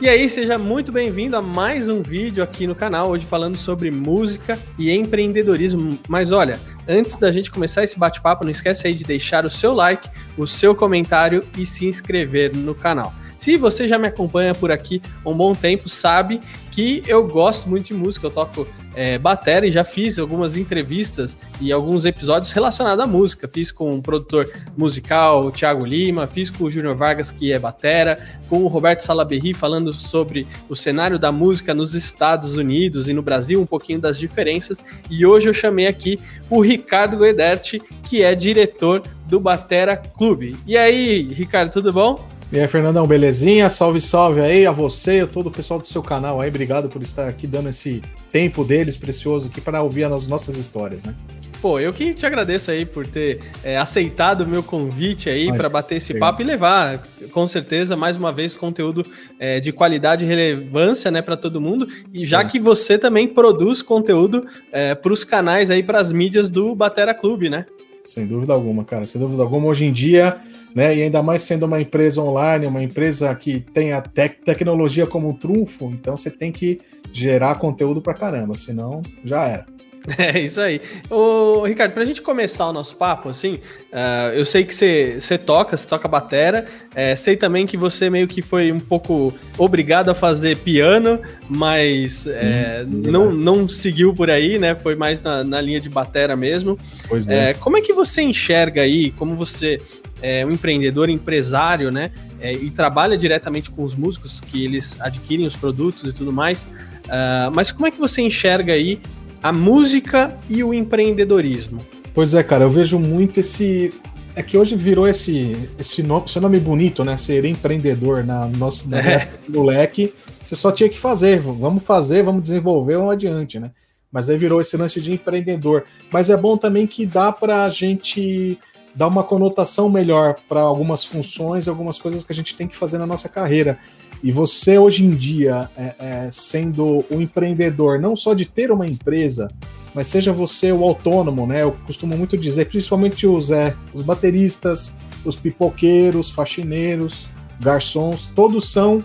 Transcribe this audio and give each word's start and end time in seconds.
E 0.00 0.08
aí, 0.08 0.30
seja 0.30 0.56
muito 0.56 0.90
bem-vindo 0.90 1.36
a 1.36 1.42
mais 1.42 1.90
um 1.90 2.00
vídeo 2.00 2.42
aqui 2.42 2.66
no 2.66 2.74
canal, 2.74 3.10
hoje 3.10 3.26
falando 3.26 3.54
sobre 3.54 3.90
música 3.90 4.58
e 4.78 4.90
empreendedorismo. 4.90 5.98
Mas 6.08 6.32
olha, 6.32 6.58
antes 6.88 7.18
da 7.18 7.30
gente 7.30 7.50
começar 7.50 7.84
esse 7.84 7.98
bate-papo, 7.98 8.42
não 8.42 8.50
esquece 8.50 8.86
aí 8.86 8.94
de 8.94 9.04
deixar 9.04 9.44
o 9.44 9.50
seu 9.50 9.74
like, 9.74 10.08
o 10.38 10.46
seu 10.46 10.74
comentário 10.74 11.44
e 11.54 11.66
se 11.66 11.84
inscrever 11.84 12.56
no 12.56 12.74
canal. 12.74 13.12
Se 13.40 13.56
você 13.56 13.88
já 13.88 13.98
me 13.98 14.06
acompanha 14.06 14.54
por 14.54 14.70
aqui 14.70 15.00
um 15.24 15.32
bom 15.32 15.54
tempo, 15.54 15.88
sabe 15.88 16.42
que 16.70 17.02
eu 17.06 17.26
gosto 17.26 17.70
muito 17.70 17.86
de 17.86 17.94
música, 17.94 18.26
eu 18.26 18.30
toco 18.30 18.68
é, 18.94 19.16
batera 19.16 19.66
e 19.66 19.72
já 19.72 19.82
fiz 19.82 20.18
algumas 20.18 20.58
entrevistas 20.58 21.38
e 21.58 21.72
alguns 21.72 22.04
episódios 22.04 22.52
relacionados 22.52 23.02
à 23.02 23.06
música. 23.06 23.48
Fiz 23.48 23.72
com 23.72 23.92
o 23.92 24.02
produtor 24.02 24.46
musical 24.76 25.46
o 25.46 25.50
Thiago 25.50 25.86
Lima, 25.86 26.26
fiz 26.26 26.50
com 26.50 26.64
o 26.64 26.70
Júnior 26.70 26.94
Vargas, 26.94 27.32
que 27.32 27.50
é 27.50 27.58
batera, 27.58 28.22
com 28.46 28.62
o 28.62 28.66
Roberto 28.66 29.00
Salaberry 29.00 29.54
falando 29.54 29.90
sobre 29.90 30.46
o 30.68 30.76
cenário 30.76 31.18
da 31.18 31.32
música 31.32 31.72
nos 31.72 31.94
Estados 31.94 32.58
Unidos 32.58 33.08
e 33.08 33.14
no 33.14 33.22
Brasil, 33.22 33.58
um 33.58 33.66
pouquinho 33.66 34.00
das 34.00 34.18
diferenças. 34.18 34.84
E 35.08 35.24
hoje 35.24 35.48
eu 35.48 35.54
chamei 35.54 35.86
aqui 35.86 36.20
o 36.50 36.60
Ricardo 36.60 37.16
Guederti, 37.16 37.80
que 38.04 38.22
é 38.22 38.34
diretor 38.34 39.02
do 39.26 39.40
Batera 39.40 39.96
Clube. 39.96 40.58
E 40.66 40.76
aí, 40.76 41.22
Ricardo, 41.22 41.72
tudo 41.72 41.90
bom? 41.90 42.38
E 42.52 42.58
aí, 42.58 42.66
Fernandão, 42.66 43.06
belezinha? 43.06 43.70
Salve, 43.70 44.00
salve 44.00 44.40
aí 44.40 44.66
a 44.66 44.72
você 44.72 45.18
e 45.18 45.20
a 45.20 45.26
todo 45.26 45.46
o 45.46 45.50
pessoal 45.52 45.78
do 45.78 45.86
seu 45.86 46.02
canal 46.02 46.40
aí. 46.40 46.48
Obrigado 46.48 46.88
por 46.88 47.00
estar 47.00 47.28
aqui 47.28 47.46
dando 47.46 47.68
esse 47.68 48.02
tempo 48.32 48.64
deles 48.64 48.96
precioso 48.96 49.48
aqui 49.48 49.60
para 49.60 49.80
ouvir 49.82 50.02
as 50.02 50.26
nossas 50.26 50.56
histórias, 50.56 51.04
né? 51.04 51.14
Pô, 51.62 51.78
eu 51.78 51.92
que 51.92 52.12
te 52.12 52.26
agradeço 52.26 52.72
aí 52.72 52.84
por 52.84 53.06
ter 53.06 53.40
é, 53.62 53.76
aceitado 53.76 54.40
o 54.40 54.48
meu 54.48 54.64
convite 54.64 55.30
aí 55.30 55.52
para 55.52 55.68
bater 55.68 55.98
esse 55.98 56.18
papo 56.18 56.42
e 56.42 56.44
levar, 56.44 57.06
com 57.30 57.46
certeza, 57.46 57.96
mais 57.96 58.16
uma 58.16 58.32
vez, 58.32 58.52
conteúdo 58.52 59.06
é, 59.38 59.60
de 59.60 59.70
qualidade 59.70 60.24
e 60.24 60.28
relevância, 60.28 61.08
né, 61.08 61.22
para 61.22 61.36
todo 61.36 61.60
mundo. 61.60 61.86
E 62.12 62.26
já 62.26 62.40
é. 62.40 62.44
que 62.44 62.58
você 62.58 62.98
também 62.98 63.28
produz 63.28 63.80
conteúdo 63.80 64.44
é, 64.72 64.96
para 64.96 65.12
os 65.12 65.22
canais 65.22 65.70
aí, 65.70 65.84
para 65.84 66.00
as 66.00 66.12
mídias 66.12 66.50
do 66.50 66.74
Batera 66.74 67.14
Clube, 67.14 67.48
né? 67.48 67.64
Sem 68.02 68.26
dúvida 68.26 68.52
alguma, 68.52 68.84
cara. 68.84 69.06
Sem 69.06 69.20
dúvida 69.20 69.42
alguma. 69.42 69.68
Hoje 69.68 69.84
em 69.84 69.92
dia, 69.92 70.38
né? 70.74 70.96
E 70.96 71.02
ainda 71.02 71.22
mais 71.22 71.42
sendo 71.42 71.66
uma 71.66 71.80
empresa 71.80 72.20
online, 72.20 72.66
uma 72.66 72.82
empresa 72.82 73.34
que 73.34 73.60
tem 73.60 73.92
a 73.92 74.00
tec 74.00 74.40
tecnologia 74.44 75.06
como 75.06 75.28
um 75.28 75.34
trunfo, 75.34 75.86
então 75.86 76.16
você 76.16 76.30
tem 76.30 76.52
que 76.52 76.78
gerar 77.12 77.56
conteúdo 77.56 78.00
pra 78.00 78.14
caramba, 78.14 78.56
senão 78.56 79.02
já 79.24 79.46
era. 79.46 79.66
É 80.18 80.38
isso 80.38 80.60
aí. 80.60 80.80
Ô, 81.08 81.64
Ricardo, 81.64 81.92
pra 81.92 82.04
gente 82.04 82.22
começar 82.22 82.68
o 82.68 82.72
nosso 82.72 82.96
papo, 82.96 83.28
assim, 83.28 83.54
uh, 83.92 84.32
eu 84.34 84.44
sei 84.44 84.64
que 84.64 84.74
você 84.74 85.38
toca, 85.38 85.76
você 85.76 85.86
toca 85.86 86.08
batera, 86.08 86.66
é, 86.94 87.14
sei 87.14 87.36
também 87.36 87.66
que 87.66 87.76
você 87.76 88.08
meio 88.08 88.26
que 88.26 88.42
foi 88.42 88.72
um 88.72 88.80
pouco 88.80 89.32
obrigado 89.58 90.08
a 90.08 90.14
fazer 90.14 90.56
piano, 90.58 91.20
mas 91.48 92.26
é, 92.26 92.84
hum, 92.86 93.02
não, 93.10 93.30
não 93.30 93.68
seguiu 93.68 94.14
por 94.14 94.30
aí, 94.30 94.58
né? 94.58 94.74
Foi 94.74 94.94
mais 94.94 95.20
na, 95.20 95.44
na 95.44 95.60
linha 95.60 95.80
de 95.80 95.88
batera 95.88 96.36
mesmo. 96.36 96.78
Pois 97.08 97.28
é. 97.28 97.50
é. 97.50 97.54
Como 97.54 97.76
é 97.76 97.80
que 97.80 97.92
você 97.92 98.22
enxerga 98.22 98.82
aí, 98.82 99.10
como 99.12 99.36
você 99.36 99.78
é 100.22 100.44
um 100.44 100.50
empreendedor, 100.50 101.08
empresário, 101.08 101.90
né? 101.90 102.10
É, 102.40 102.52
e 102.52 102.70
trabalha 102.70 103.16
diretamente 103.16 103.70
com 103.70 103.84
os 103.84 103.94
músicos 103.94 104.40
que 104.40 104.64
eles 104.64 104.96
adquirem 105.00 105.46
os 105.46 105.56
produtos 105.56 106.04
e 106.04 106.12
tudo 106.12 106.32
mais. 106.32 106.64
Uh, 106.64 107.50
mas 107.54 107.70
como 107.70 107.86
é 107.86 107.90
que 107.90 107.98
você 107.98 108.22
enxerga 108.22 108.72
aí 108.72 109.00
a 109.42 109.52
música 109.52 110.38
e 110.48 110.62
o 110.62 110.72
empreendedorismo? 110.72 111.78
Pois 112.14 112.34
é, 112.34 112.42
cara, 112.42 112.64
eu 112.64 112.70
vejo 112.70 112.98
muito 112.98 113.40
esse. 113.40 113.92
É 114.36 114.42
que 114.42 114.56
hoje 114.56 114.76
virou 114.76 115.08
esse, 115.08 115.56
esse, 115.78 116.02
nome, 116.02 116.24
esse 116.26 116.38
nome 116.38 116.58
bonito, 116.60 117.04
né? 117.04 117.16
Ser 117.16 117.44
empreendedor 117.44 118.24
na 118.24 118.46
nossa 118.46 118.88
na 118.88 118.98
é. 118.98 119.28
moleque. 119.48 120.14
Você 120.42 120.56
só 120.56 120.72
tinha 120.72 120.88
que 120.88 120.98
fazer, 120.98 121.40
vamos 121.40 121.82
fazer, 121.84 122.22
vamos 122.22 122.42
desenvolver, 122.42 122.96
vamos 122.96 123.12
adiante, 123.12 123.58
né? 123.58 123.70
Mas 124.10 124.28
aí 124.28 124.36
virou 124.36 124.60
esse 124.60 124.76
lance 124.76 125.00
de 125.00 125.12
empreendedor. 125.12 125.84
Mas 126.10 126.30
é 126.30 126.36
bom 126.36 126.56
também 126.56 126.86
que 126.86 127.06
dá 127.06 127.30
para 127.30 127.64
a 127.64 127.68
gente 127.70 128.58
dá 128.94 129.06
uma 129.06 129.22
conotação 129.22 129.88
melhor 129.88 130.36
para 130.48 130.60
algumas 130.60 131.04
funções, 131.04 131.68
algumas 131.68 131.98
coisas 131.98 132.24
que 132.24 132.32
a 132.32 132.34
gente 132.34 132.56
tem 132.56 132.66
que 132.66 132.76
fazer 132.76 132.98
na 132.98 133.06
nossa 133.06 133.28
carreira. 133.28 133.78
E 134.22 134.30
você, 134.30 134.76
hoje 134.78 135.04
em 135.04 135.10
dia, 135.10 135.70
é, 135.76 135.94
é, 135.98 136.28
sendo 136.30 137.04
um 137.10 137.20
empreendedor, 137.20 137.98
não 137.98 138.14
só 138.14 138.34
de 138.34 138.44
ter 138.44 138.70
uma 138.70 138.86
empresa, 138.86 139.48
mas 139.94 140.06
seja 140.06 140.32
você 140.32 140.70
o 140.70 140.84
autônomo, 140.84 141.46
né? 141.46 141.62
Eu 141.62 141.72
costumo 141.86 142.16
muito 142.16 142.36
dizer, 142.36 142.66
principalmente 142.66 143.26
os, 143.26 143.50
é, 143.50 143.74
os 143.94 144.02
bateristas, 144.02 144.94
os 145.24 145.36
pipoqueiros, 145.36 146.30
faxineiros, 146.30 147.28
garçons, 147.60 148.30
todos 148.34 148.70
são 148.70 149.02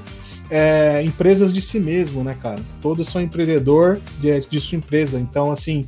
é, 0.49 1.01
empresas 1.03 1.53
de 1.53 1.61
si 1.61 1.79
mesmo, 1.79 2.23
né, 2.23 2.35
cara? 2.39 2.61
Todos 2.81 3.07
são 3.07 3.21
empreendedor 3.21 3.99
de, 4.19 4.41
de 4.41 4.59
sua 4.59 4.77
empresa. 4.77 5.19
Então, 5.19 5.51
assim, 5.51 5.85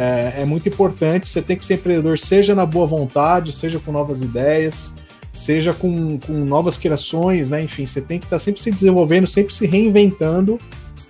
é, 0.00 0.40
é, 0.40 0.44
muito 0.46 0.66
importante. 0.66 1.28
Você 1.28 1.42
tem 1.42 1.58
que 1.58 1.64
ser 1.64 1.74
empreendedor, 1.74 2.18
seja 2.18 2.54
na 2.54 2.64
boa 2.64 2.86
vontade, 2.86 3.52
seja 3.52 3.78
com 3.78 3.92
novas 3.92 4.22
ideias, 4.22 4.94
seja 5.34 5.74
com, 5.74 6.18
com 6.18 6.32
novas 6.32 6.78
criações, 6.78 7.50
né? 7.50 7.62
Enfim, 7.62 7.84
você 7.84 8.00
tem 8.00 8.18
que 8.18 8.24
estar 8.24 8.36
tá 8.36 8.40
sempre 8.40 8.62
se 8.62 8.70
desenvolvendo, 8.70 9.26
sempre 9.26 9.52
se 9.52 9.66
reinventando, 9.66 10.58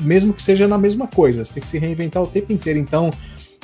mesmo 0.00 0.34
que 0.34 0.42
seja 0.42 0.66
na 0.66 0.76
mesma 0.76 1.06
coisa. 1.06 1.44
Você 1.44 1.54
tem 1.54 1.62
que 1.62 1.68
se 1.68 1.78
reinventar 1.78 2.20
o 2.20 2.26
tempo 2.26 2.52
inteiro. 2.52 2.80
Então, 2.80 3.12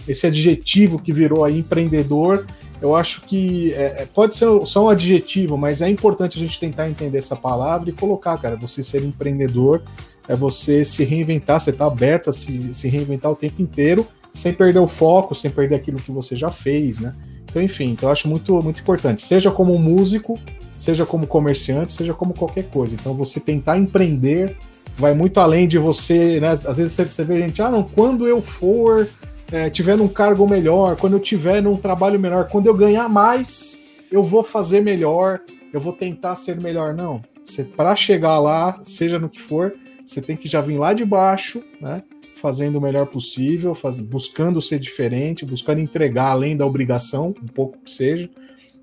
esse 0.07 0.29
adjetivo 0.29 1.03
que 1.03 1.13
virou 1.13 1.45
aí 1.45 1.59
empreendedor, 1.59 2.47
eu 2.81 2.95
acho 2.95 3.23
que 3.23 3.73
é, 3.73 4.03
é 4.03 4.07
pode 4.07 4.37
ser 4.37 4.47
só 4.65 4.85
um 4.85 4.89
adjetivo, 4.89 5.59
mas 5.59 5.83
é 5.83 5.89
importante 5.89 6.39
a 6.39 6.41
gente 6.41 6.61
tentar 6.61 6.89
entender 6.89 7.19
essa 7.19 7.35
palavra 7.35 7.91
e 7.91 7.93
colocar, 7.93 8.39
cara, 8.39 8.55
você 8.55 8.81
ser 8.81 9.03
empreendedor 9.03 9.83
é 10.29 10.37
você 10.37 10.85
se 10.85 11.05
reinventar, 11.05 11.61
você 11.61 11.71
está 11.71 11.87
aberto 11.87 12.31
a 12.31 12.33
se, 12.33 12.73
se 12.75 12.89
reinventar 12.89 13.31
o 13.31 13.37
tempo 13.37 13.61
inteiro 13.61 14.07
sem 14.37 14.53
perder 14.53 14.79
o 14.79 14.87
foco, 14.87 15.35
sem 15.35 15.51
perder 15.51 15.77
aquilo 15.77 15.99
que 15.99 16.13
você 16.13 16.37
já 16.37 16.51
fez, 16.51 17.01
né? 17.01 17.15
Então, 17.45 17.63
enfim, 17.63 17.93
então 17.93 18.09
eu 18.09 18.13
acho 18.13 18.29
muito, 18.29 18.63
muito 18.63 18.81
importante. 18.81 19.23
Seja 19.23 19.51
como 19.51 19.79
músico, 19.79 20.39
seja 20.77 21.07
como 21.07 21.27
comerciante, 21.27 21.95
seja 21.95 22.13
como 22.13 22.35
qualquer 22.35 22.65
coisa. 22.65 22.95
Então, 22.95 23.15
você 23.15 23.41
tentar 23.41 23.79
empreender 23.79 24.57
vai 24.99 25.15
muito 25.15 25.41
além 25.41 25.67
de 25.67 25.79
você, 25.79 26.39
né? 26.41 26.49
Às 26.49 26.77
vezes 26.77 26.95
você 26.95 27.25
vê 27.25 27.39
gente, 27.39 27.63
ah, 27.63 27.71
não, 27.71 27.83
quando 27.83 28.27
eu 28.27 28.43
for, 28.43 29.09
é, 29.51 29.71
tiver 29.71 29.97
num 29.97 30.09
cargo 30.09 30.49
melhor, 30.49 30.97
quando 30.97 31.15
eu 31.15 31.21
tiver 31.21 31.63
num 31.63 31.77
trabalho 31.77 32.21
melhor, 32.21 32.49
quando 32.49 32.67
eu 32.67 32.75
ganhar 32.75 33.09
mais, 33.09 33.83
eu 34.11 34.23
vou 34.23 34.43
fazer 34.43 34.81
melhor, 34.81 35.41
eu 35.73 35.81
vou 35.81 35.93
tentar 35.93 36.37
ser 36.37 36.61
melhor. 36.61 36.95
Não. 36.95 37.23
Você, 37.45 37.65
para 37.65 37.97
chegar 37.97 38.39
lá, 38.39 38.81
seja 38.85 39.19
no 39.19 39.29
que 39.29 39.41
for, 39.41 39.75
você 40.05 40.21
tem 40.21 40.37
que 40.37 40.49
já 40.49 40.61
vir 40.61 40.79
lá 40.79 40.93
de 40.93 41.05
baixo, 41.05 41.63
né? 41.81 42.03
Fazendo 42.37 42.77
o 42.77 42.81
melhor 42.81 43.07
possível, 43.07 43.75
faz, 43.75 43.99
buscando 43.99 44.61
ser 44.61 44.79
diferente, 44.79 45.45
buscando 45.45 45.81
entregar 45.81 46.31
além 46.31 46.57
da 46.57 46.67
obrigação, 46.67 47.35
um 47.43 47.49
pouco 47.49 47.79
que 47.85 47.91
seja. 47.91 48.29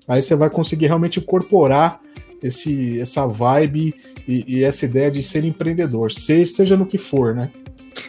Aí 0.06 0.20
você 0.20 0.34
vai 0.34 0.50
conseguir 0.50 0.86
realmente 0.86 1.18
incorporar 1.18 2.00
esse, 2.42 3.00
essa 3.00 3.26
vibe 3.26 3.94
e, 4.28 4.56
e 4.58 4.64
essa 4.64 4.84
ideia 4.84 5.10
de 5.10 5.22
ser 5.22 5.44
empreendedor, 5.44 6.12
seja 6.12 6.76
no 6.76 6.84
que 6.84 6.98
for, 6.98 7.34
né? 7.34 7.50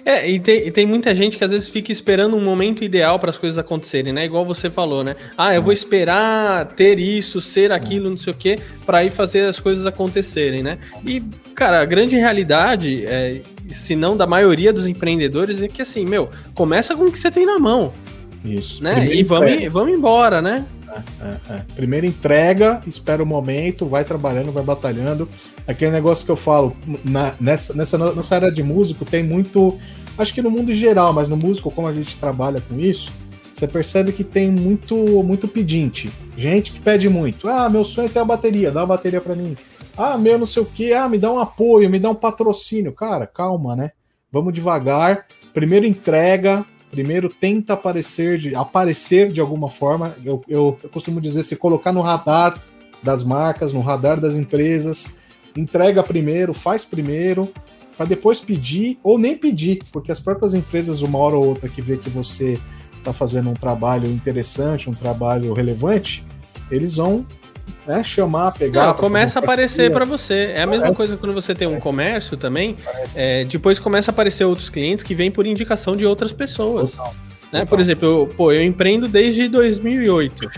É, 0.04 0.28
e 0.28 0.40
tem, 0.40 0.68
e 0.68 0.72
tem, 0.72 0.86
muita 0.86 1.14
gente 1.14 1.38
que 1.38 1.44
às 1.44 1.52
vezes 1.52 1.70
fica 1.70 1.92
esperando 1.92 2.36
um 2.36 2.42
momento 2.42 2.84
ideal 2.84 3.20
para 3.20 3.30
as 3.30 3.38
coisas 3.38 3.58
acontecerem, 3.58 4.12
né? 4.12 4.26
Igual 4.26 4.44
você 4.44 4.70
falou, 4.70 5.04
né? 5.04 5.16
Ah, 5.38 5.54
eu 5.54 5.62
vou 5.62 5.72
esperar 5.72 6.74
ter 6.76 7.00
isso, 7.00 7.40
ser 7.40 7.72
aquilo, 7.72 8.10
não 8.10 8.18
sei 8.18 8.34
o 8.34 8.36
quê, 8.36 8.58
para 8.84 9.04
ir 9.04 9.12
fazer 9.12 9.42
as 9.42 9.60
coisas 9.60 9.86
acontecerem, 9.86 10.64
né? 10.64 10.80
E, 11.06 11.22
cara, 11.54 11.82
a 11.82 11.86
grande 11.86 12.16
realidade, 12.16 13.06
é, 13.06 13.42
se 13.74 13.96
não 13.96 14.16
da 14.16 14.28
maioria 14.28 14.72
dos 14.72 14.88
empreendedores, 14.88 15.62
é 15.62 15.68
que 15.68 15.82
assim, 15.82 16.06
meu, 16.06 16.30
começa 16.54 16.96
com 16.96 17.06
o 17.06 17.12
que 17.12 17.20
você 17.20 17.32
tem 17.32 17.46
na 17.46 17.60
mão. 17.60 17.92
Isso. 18.44 18.84
Né? 18.84 19.08
e 19.08 19.24
vamos, 19.24 19.50
vamos 19.72 19.98
embora, 19.98 20.42
né? 20.42 20.66
É, 20.88 21.26
é, 21.26 21.56
é. 21.56 21.62
Primeiro 21.76 22.06
entrega, 22.06 22.80
espera 22.86 23.22
o 23.22 23.26
momento, 23.26 23.86
vai 23.86 24.04
trabalhando, 24.04 24.52
vai 24.52 24.64
batalhando. 24.64 25.28
Aquele 25.68 25.92
negócio 25.92 26.26
que 26.26 26.32
eu 26.32 26.36
falo, 26.36 26.76
na, 27.04 27.34
nessa, 27.40 27.74
nessa, 27.74 27.98
nessa 28.14 28.36
área 28.36 28.52
de 28.52 28.62
músico 28.62 29.04
tem 29.04 29.24
muito. 29.24 29.78
Acho 30.18 30.34
que 30.34 30.42
no 30.42 30.52
mundo 30.52 30.72
em 30.72 30.76
geral, 30.76 31.12
mas 31.12 31.28
no 31.28 31.36
músico, 31.36 31.72
como 31.72 31.88
a 31.88 31.94
gente 31.94 32.16
trabalha 32.18 32.62
com 32.62 32.80
isso, 32.80 33.12
você 33.52 33.68
percebe 33.68 34.12
que 34.12 34.24
tem 34.24 34.50
muito, 34.50 34.96
muito 35.24 35.48
pedinte. 35.48 36.12
Gente 36.38 36.72
que 36.72 36.80
pede 36.80 37.10
muito. 37.10 37.50
Ah, 37.50 37.70
meu 37.70 37.84
sonho 37.84 38.06
é 38.06 38.10
ter 38.10 38.20
a 38.20 38.26
bateria, 38.26 38.72
dá 38.72 38.84
a 38.84 38.86
bateria 38.86 39.20
para 39.20 39.36
mim. 39.36 39.56
Ah, 39.98 40.18
meu 40.18 40.38
não 40.38 40.46
sei 40.46 40.62
o 40.62 40.66
que, 40.66 40.94
ah, 40.94 41.08
me 41.08 41.18
dá 41.18 41.32
um 41.32 41.40
apoio, 41.40 41.90
me 41.90 42.00
dá 42.00 42.10
um 42.10 42.16
patrocínio. 42.16 42.92
Cara, 42.92 43.26
calma, 43.26 43.76
né? 43.76 43.92
Vamos 44.32 44.54
devagar. 44.54 45.26
Primeiro 45.54 45.86
entrega, 45.86 46.66
primeiro 46.92 47.30
tenta 47.30 47.74
aparecer 47.74 48.38
de, 48.38 48.54
aparecer 48.56 49.32
de 49.32 49.40
alguma 49.40 49.70
forma. 49.70 50.16
Eu, 50.24 50.42
eu, 50.48 50.76
eu 50.84 50.90
costumo 50.90 51.22
dizer, 51.22 51.44
se 51.44 51.56
colocar 51.56 51.94
no 51.94 52.02
radar 52.02 52.62
das 53.02 53.24
marcas, 53.24 53.72
no 53.72 53.80
radar 53.80 54.20
das 54.20 54.36
empresas, 54.36 55.08
entrega 55.56 56.04
primeiro, 56.04 56.54
faz 56.54 56.84
primeiro, 56.84 57.50
para 57.96 58.06
depois 58.06 58.42
pedir 58.42 59.00
ou 59.02 59.18
nem 59.18 59.38
pedir, 59.38 59.80
porque 59.92 60.12
as 60.12 60.20
próprias 60.20 60.54
empresas, 60.54 61.02
uma 61.02 61.18
hora 61.20 61.36
ou 61.36 61.46
outra 61.46 61.70
que 61.70 61.82
vê 61.82 61.96
que 61.98 62.10
você 62.10 62.60
está 62.98 63.14
fazendo 63.14 63.50
um 63.50 63.54
trabalho 63.54 64.10
interessante, 64.10 64.90
um 64.90 64.94
trabalho 64.94 65.54
relevante, 65.54 66.26
eles 66.70 66.96
vão 66.96 67.26
né, 67.86 68.04
chamar, 68.04 68.52
pegar. 68.52 68.88
Não, 68.88 68.94
começa 68.94 69.40
a 69.40 69.44
aparecer 69.44 69.92
para 69.92 70.06
você. 70.06 70.52
É 70.56 70.64
a 70.64 70.68
mesma 70.68 70.94
coisa 70.94 71.18
quando 71.18 71.34
você 71.34 71.54
tem 71.54 71.68
um 71.68 71.80
comércio 71.80 72.36
também. 72.36 72.76
É, 73.16 73.46
depois 73.46 73.80
começa 73.80 74.12
a 74.12 74.14
aparecer 74.14 74.44
outros 74.44 74.70
clientes 74.70 75.04
que 75.04 75.14
vêm 75.14 75.32
por 75.32 75.46
indicação 75.46 75.96
de 75.96 76.06
outras 76.06 76.34
pessoas. 76.34 76.92
Total. 76.92 77.16
Né? 77.52 77.60
Total. 77.60 77.68
Por 77.68 77.80
exemplo, 77.80 78.08
eu, 78.08 78.28
pô, 78.36 78.52
eu 78.52 78.64
empreendo 78.64 79.08
desde 79.08 79.48
2008. 79.48 80.50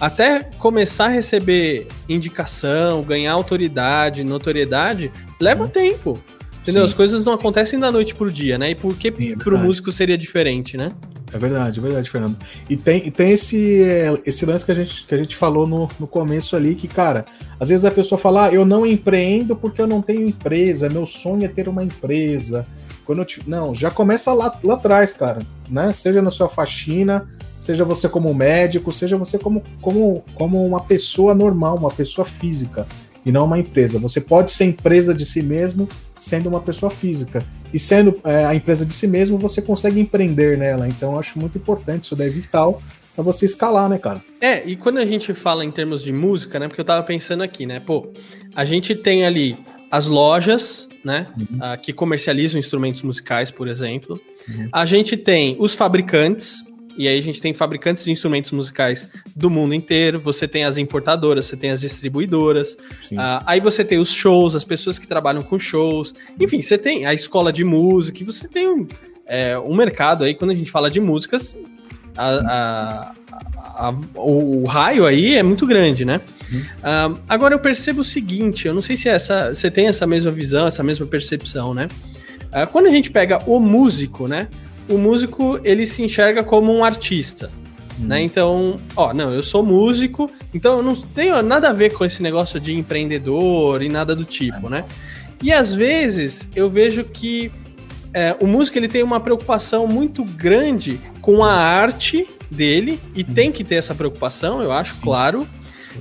Até 0.00 0.44
começar 0.58 1.06
a 1.06 1.08
receber 1.08 1.86
indicação, 2.08 3.02
ganhar 3.02 3.32
autoridade, 3.32 4.24
notoriedade, 4.24 5.12
leva 5.38 5.64
uhum. 5.64 5.68
tempo. 5.68 6.22
Entendeu? 6.62 6.82
Sim. 6.82 6.86
As 6.86 6.94
coisas 6.94 7.24
não 7.24 7.32
acontecem 7.32 7.78
da 7.78 7.90
noite 7.90 8.14
pro 8.14 8.30
dia, 8.30 8.56
né? 8.58 8.70
E 8.70 8.74
por 8.74 8.94
que 8.96 9.08
é 9.08 9.36
pro 9.36 9.58
músico 9.58 9.90
seria 9.90 10.16
diferente, 10.16 10.76
né? 10.76 10.90
É 11.32 11.38
verdade, 11.38 11.78
é 11.78 11.82
verdade, 11.82 12.10
Fernando. 12.10 12.36
E 12.68 12.76
tem, 12.76 13.10
tem 13.10 13.30
esse, 13.30 13.82
esse 14.26 14.44
lance 14.44 14.64
que 14.64 14.72
a 14.72 14.74
gente, 14.74 15.06
que 15.06 15.14
a 15.14 15.18
gente 15.18 15.36
falou 15.36 15.66
no, 15.66 15.88
no 15.98 16.06
começo 16.06 16.56
ali, 16.56 16.74
que, 16.74 16.88
cara, 16.88 17.24
às 17.58 17.68
vezes 17.68 17.84
a 17.84 17.90
pessoa 17.90 18.18
fala, 18.18 18.46
ah, 18.46 18.52
eu 18.52 18.64
não 18.64 18.84
empreendo 18.84 19.54
porque 19.54 19.80
eu 19.80 19.86
não 19.86 20.02
tenho 20.02 20.28
empresa, 20.28 20.88
meu 20.88 21.06
sonho 21.06 21.44
é 21.44 21.48
ter 21.48 21.68
uma 21.68 21.84
empresa. 21.84 22.64
Quando 23.04 23.24
te... 23.24 23.48
Não, 23.48 23.74
já 23.74 23.90
começa 23.90 24.32
lá, 24.32 24.58
lá 24.62 24.74
atrás, 24.74 25.12
cara, 25.12 25.40
né? 25.68 25.92
Seja 25.92 26.20
na 26.20 26.30
sua 26.30 26.48
faxina, 26.48 27.28
seja 27.60 27.84
você 27.84 28.08
como 28.08 28.34
médico, 28.34 28.92
seja 28.92 29.16
você 29.16 29.38
como, 29.38 29.62
como, 29.80 30.24
como 30.34 30.64
uma 30.64 30.80
pessoa 30.80 31.34
normal, 31.34 31.76
uma 31.76 31.90
pessoa 31.90 32.24
física, 32.24 32.86
e 33.24 33.30
não 33.30 33.44
uma 33.44 33.58
empresa. 33.58 33.98
Você 33.98 34.20
pode 34.20 34.52
ser 34.52 34.64
empresa 34.64 35.14
de 35.14 35.26
si 35.26 35.42
mesmo 35.42 35.88
sendo 36.18 36.48
uma 36.48 36.60
pessoa 36.60 36.90
física. 36.90 37.44
E 37.72 37.78
sendo 37.78 38.18
é, 38.24 38.44
a 38.44 38.54
empresa 38.54 38.84
de 38.84 38.92
si 38.92 39.06
mesmo, 39.06 39.38
você 39.38 39.62
consegue 39.62 40.00
empreender 40.00 40.58
nela. 40.58 40.88
Então 40.88 41.12
eu 41.12 41.20
acho 41.20 41.38
muito 41.38 41.58
importante, 41.58 42.04
isso 42.04 42.16
daí 42.16 42.28
é 42.28 42.30
vital 42.30 42.82
para 43.14 43.24
você 43.24 43.44
escalar, 43.44 43.88
né, 43.88 43.98
cara? 43.98 44.22
É, 44.40 44.64
e 44.64 44.76
quando 44.76 44.98
a 44.98 45.06
gente 45.06 45.34
fala 45.34 45.64
em 45.64 45.70
termos 45.70 46.02
de 46.02 46.12
música, 46.12 46.58
né? 46.58 46.68
Porque 46.68 46.80
eu 46.80 46.84
tava 46.84 47.02
pensando 47.02 47.42
aqui, 47.42 47.66
né? 47.66 47.80
Pô, 47.80 48.12
a 48.54 48.64
gente 48.64 48.94
tem 48.94 49.24
ali 49.24 49.56
as 49.90 50.06
lojas, 50.06 50.88
né? 51.04 51.26
Uhum. 51.36 51.58
Uh, 51.58 51.78
que 51.80 51.92
comercializam 51.92 52.58
instrumentos 52.58 53.02
musicais, 53.02 53.50
por 53.50 53.68
exemplo. 53.68 54.20
Uhum. 54.48 54.68
A 54.72 54.86
gente 54.86 55.16
tem 55.16 55.56
os 55.58 55.74
fabricantes, 55.74 56.64
e 56.96 57.08
aí 57.08 57.18
a 57.18 57.22
gente 57.22 57.40
tem 57.40 57.54
fabricantes 57.54 58.04
de 58.04 58.10
instrumentos 58.10 58.52
musicais 58.52 59.08
do 59.34 59.48
mundo 59.48 59.74
inteiro, 59.74 60.20
você 60.20 60.46
tem 60.46 60.64
as 60.64 60.78
importadoras, 60.78 61.46
você 61.46 61.56
tem 61.56 61.70
as 61.70 61.80
distribuidoras, 61.80 62.74
uh, 63.12 63.42
aí 63.46 63.60
você 63.60 63.84
tem 63.84 63.98
os 63.98 64.12
shows, 64.12 64.54
as 64.54 64.64
pessoas 64.64 64.98
que 64.98 65.06
trabalham 65.06 65.42
com 65.42 65.58
shows, 65.58 66.14
enfim, 66.38 66.60
você 66.60 66.76
tem 66.76 67.06
a 67.06 67.14
escola 67.14 67.52
de 67.52 67.64
música, 67.64 68.22
e 68.22 68.24
você 68.24 68.48
tem 68.48 68.68
um, 68.68 68.86
é, 69.26 69.58
um 69.58 69.74
mercado 69.74 70.24
aí, 70.24 70.34
quando 70.34 70.50
a 70.50 70.54
gente 70.54 70.70
fala 70.70 70.90
de 70.90 71.00
músicas, 71.00 71.56
a, 72.16 73.12
a, 73.28 73.88
a, 73.88 73.94
o, 74.14 74.64
raio 74.64 75.06
aí 75.06 75.36
é 75.36 75.42
muito 75.42 75.66
grande, 75.66 76.04
né? 76.04 76.20
Uh, 76.52 77.18
agora 77.28 77.54
eu 77.54 77.58
percebo 77.58 78.00
o 78.00 78.04
seguinte, 78.04 78.66
eu 78.66 78.74
não 78.74 78.82
sei 78.82 78.96
se 78.96 79.08
essa, 79.08 79.54
você 79.54 79.70
tem 79.70 79.86
essa 79.86 80.06
mesma 80.06 80.30
visão, 80.30 80.66
essa 80.66 80.82
mesma 80.82 81.06
percepção, 81.06 81.72
né? 81.72 81.88
Uh, 82.48 82.66
quando 82.70 82.86
a 82.86 82.90
gente 82.90 83.10
pega 83.10 83.38
o 83.46 83.60
músico, 83.60 84.26
né? 84.26 84.48
O 84.90 84.98
músico 84.98 85.60
ele 85.64 85.86
se 85.86 86.02
enxerga 86.02 86.42
como 86.42 86.72
um 86.72 86.84
artista. 86.84 87.50
Hum. 87.98 88.06
Né? 88.06 88.22
Então, 88.22 88.76
ó, 88.96 89.14
não, 89.14 89.32
eu 89.32 89.42
sou 89.42 89.64
músico, 89.64 90.30
então 90.52 90.78
eu 90.78 90.82
não 90.82 90.94
tenho 90.94 91.40
nada 91.42 91.70
a 91.70 91.72
ver 91.72 91.90
com 91.90 92.04
esse 92.04 92.22
negócio 92.22 92.58
de 92.58 92.76
empreendedor 92.76 93.82
e 93.82 93.88
nada 93.88 94.14
do 94.14 94.24
tipo, 94.24 94.68
né? 94.68 94.84
E 95.42 95.52
às 95.52 95.72
vezes 95.72 96.46
eu 96.54 96.68
vejo 96.68 97.04
que 97.04 97.50
é, 98.12 98.36
o 98.40 98.46
músico 98.46 98.76
ele 98.76 98.88
tem 98.88 99.02
uma 99.02 99.20
preocupação 99.20 99.86
muito 99.86 100.24
grande 100.24 101.00
com 101.20 101.44
a 101.44 101.52
arte 101.52 102.26
dele 102.50 103.00
e 103.14 103.22
hum. 103.22 103.34
tem 103.34 103.52
que 103.52 103.62
ter 103.62 103.76
essa 103.76 103.94
preocupação, 103.94 104.62
eu 104.62 104.72
acho, 104.72 104.96
claro. 104.96 105.46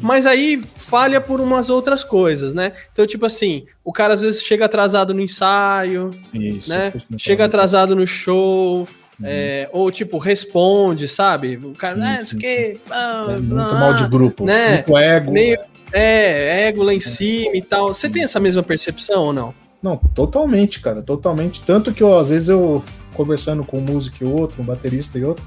Mas 0.01 0.25
aí 0.25 0.62
falha 0.77 1.19
por 1.19 1.41
umas 1.41 1.69
outras 1.69 2.03
coisas, 2.03 2.53
né? 2.53 2.74
Então, 2.91 3.06
tipo 3.06 3.25
assim, 3.25 3.65
o 3.83 3.91
cara 3.91 4.13
às 4.13 4.21
vezes 4.21 4.44
chega 4.44 4.65
atrasado 4.65 5.13
no 5.13 5.21
ensaio, 5.21 6.12
Isso, 6.33 6.69
né? 6.69 6.94
Chega 7.18 7.45
atrasado 7.45 7.95
no 7.95 8.06
show. 8.06 8.88
Uhum. 9.19 9.25
É, 9.25 9.69
ou 9.74 9.91
tipo, 9.91 10.18
responde, 10.18 11.06
sabe? 11.07 11.59
O 11.62 11.74
cara, 11.74 12.00
ah, 12.01 12.18
sim, 12.19 12.38
que, 12.38 12.80
ah, 12.89 13.25
é 13.30 13.38
muito 13.38 13.59
ah, 13.59 13.80
mal 13.80 13.94
de 13.94 14.07
grupo, 14.07 14.45
né? 14.45 14.75
muito 14.75 14.97
ego. 14.97 15.33
Meio, 15.33 15.59
é, 15.92 16.68
ego 16.68 16.83
lá 16.83 16.94
em 16.94 17.01
cima 17.01 17.56
e 17.56 17.62
tal. 17.62 17.94
Você 17.94 18.09
tem 18.09 18.24
essa 18.24 18.39
mesma 18.39 18.63
percepção 18.63 19.24
ou 19.24 19.33
não? 19.33 19.53
Não, 19.81 19.97
totalmente, 19.97 20.80
cara, 20.80 21.01
totalmente. 21.01 21.62
Tanto 21.62 21.94
que, 21.94 22.03
ó, 22.03 22.19
às 22.19 22.30
vezes 22.30 22.50
eu, 22.50 22.83
conversando 23.13 23.63
com 23.63 23.80
um 23.80 23.81
músico 23.81 24.24
e 24.24 24.27
outro, 24.27 24.62
um 24.62 24.65
baterista 24.65 25.18
e 25.19 25.24
outro, 25.24 25.44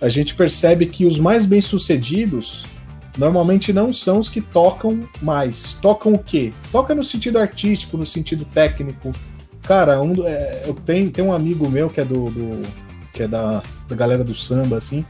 a 0.00 0.08
gente 0.08 0.34
percebe 0.34 0.86
que 0.86 1.06
os 1.06 1.18
mais 1.18 1.46
bem-sucedidos 1.46 2.64
normalmente 3.16 3.72
não 3.72 3.92
são 3.92 4.18
os 4.18 4.28
que 4.28 4.40
tocam 4.40 5.00
mais. 5.20 5.74
Tocam 5.74 6.12
o 6.12 6.18
quê? 6.18 6.52
Toca 6.70 6.94
no 6.94 7.04
sentido 7.04 7.38
artístico, 7.38 7.96
no 7.96 8.06
sentido 8.06 8.44
técnico. 8.44 9.12
Cara, 9.62 10.00
um, 10.00 10.12
é, 10.26 10.64
eu 10.66 10.74
tenho, 10.74 11.12
um 11.24 11.32
amigo 11.32 11.68
meu 11.68 11.88
que 11.88 12.00
é 12.00 12.04
do, 12.04 12.30
do 12.30 12.62
que 13.12 13.22
é 13.22 13.28
da, 13.28 13.62
da 13.88 13.96
galera 13.96 14.22
do 14.22 14.34
samba, 14.34 14.76
assim. 14.76 15.04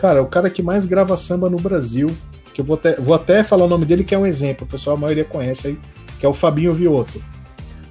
Cara, 0.00 0.22
o 0.22 0.26
cara 0.26 0.48
que 0.48 0.62
mais 0.62 0.86
grava 0.86 1.16
samba 1.16 1.50
no 1.50 1.58
Brasil, 1.58 2.10
que 2.54 2.60
eu 2.60 2.64
vou 2.64 2.74
até, 2.74 2.96
vou 2.96 3.14
até 3.14 3.44
falar 3.44 3.66
o 3.66 3.68
nome 3.68 3.84
dele, 3.84 4.02
que 4.02 4.14
é 4.14 4.18
um 4.18 4.26
exemplo, 4.26 4.66
o 4.66 4.70
pessoal 4.70 4.96
a 4.96 5.00
maioria 5.00 5.24
conhece 5.24 5.68
aí, 5.68 5.78
que 6.18 6.26
é 6.26 6.28
o 6.28 6.32
Fabinho 6.32 6.72
Vioto. 6.72 7.22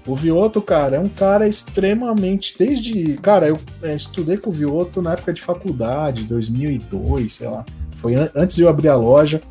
O 0.07 0.15
Vioto, 0.15 0.59
cara, 0.59 0.95
é 0.95 0.99
um 0.99 1.07
cara 1.07 1.47
extremamente. 1.47 2.55
Desde. 2.57 3.13
Cara, 3.17 3.47
eu 3.47 3.59
é, 3.83 3.95
estudei 3.95 4.37
com 4.37 4.49
o 4.49 4.53
Vioto 4.53 5.03
na 5.03 5.13
época 5.13 5.31
de 5.31 5.41
faculdade, 5.41 6.23
2002, 6.23 7.33
sei 7.33 7.47
lá. 7.47 7.63
Foi 8.01 8.15
an 8.15 8.29
antes 8.35 8.55
de 8.55 8.63
eu 8.63 8.69
abrir 8.69 8.89
a 8.89 8.95
loja. 8.95 9.41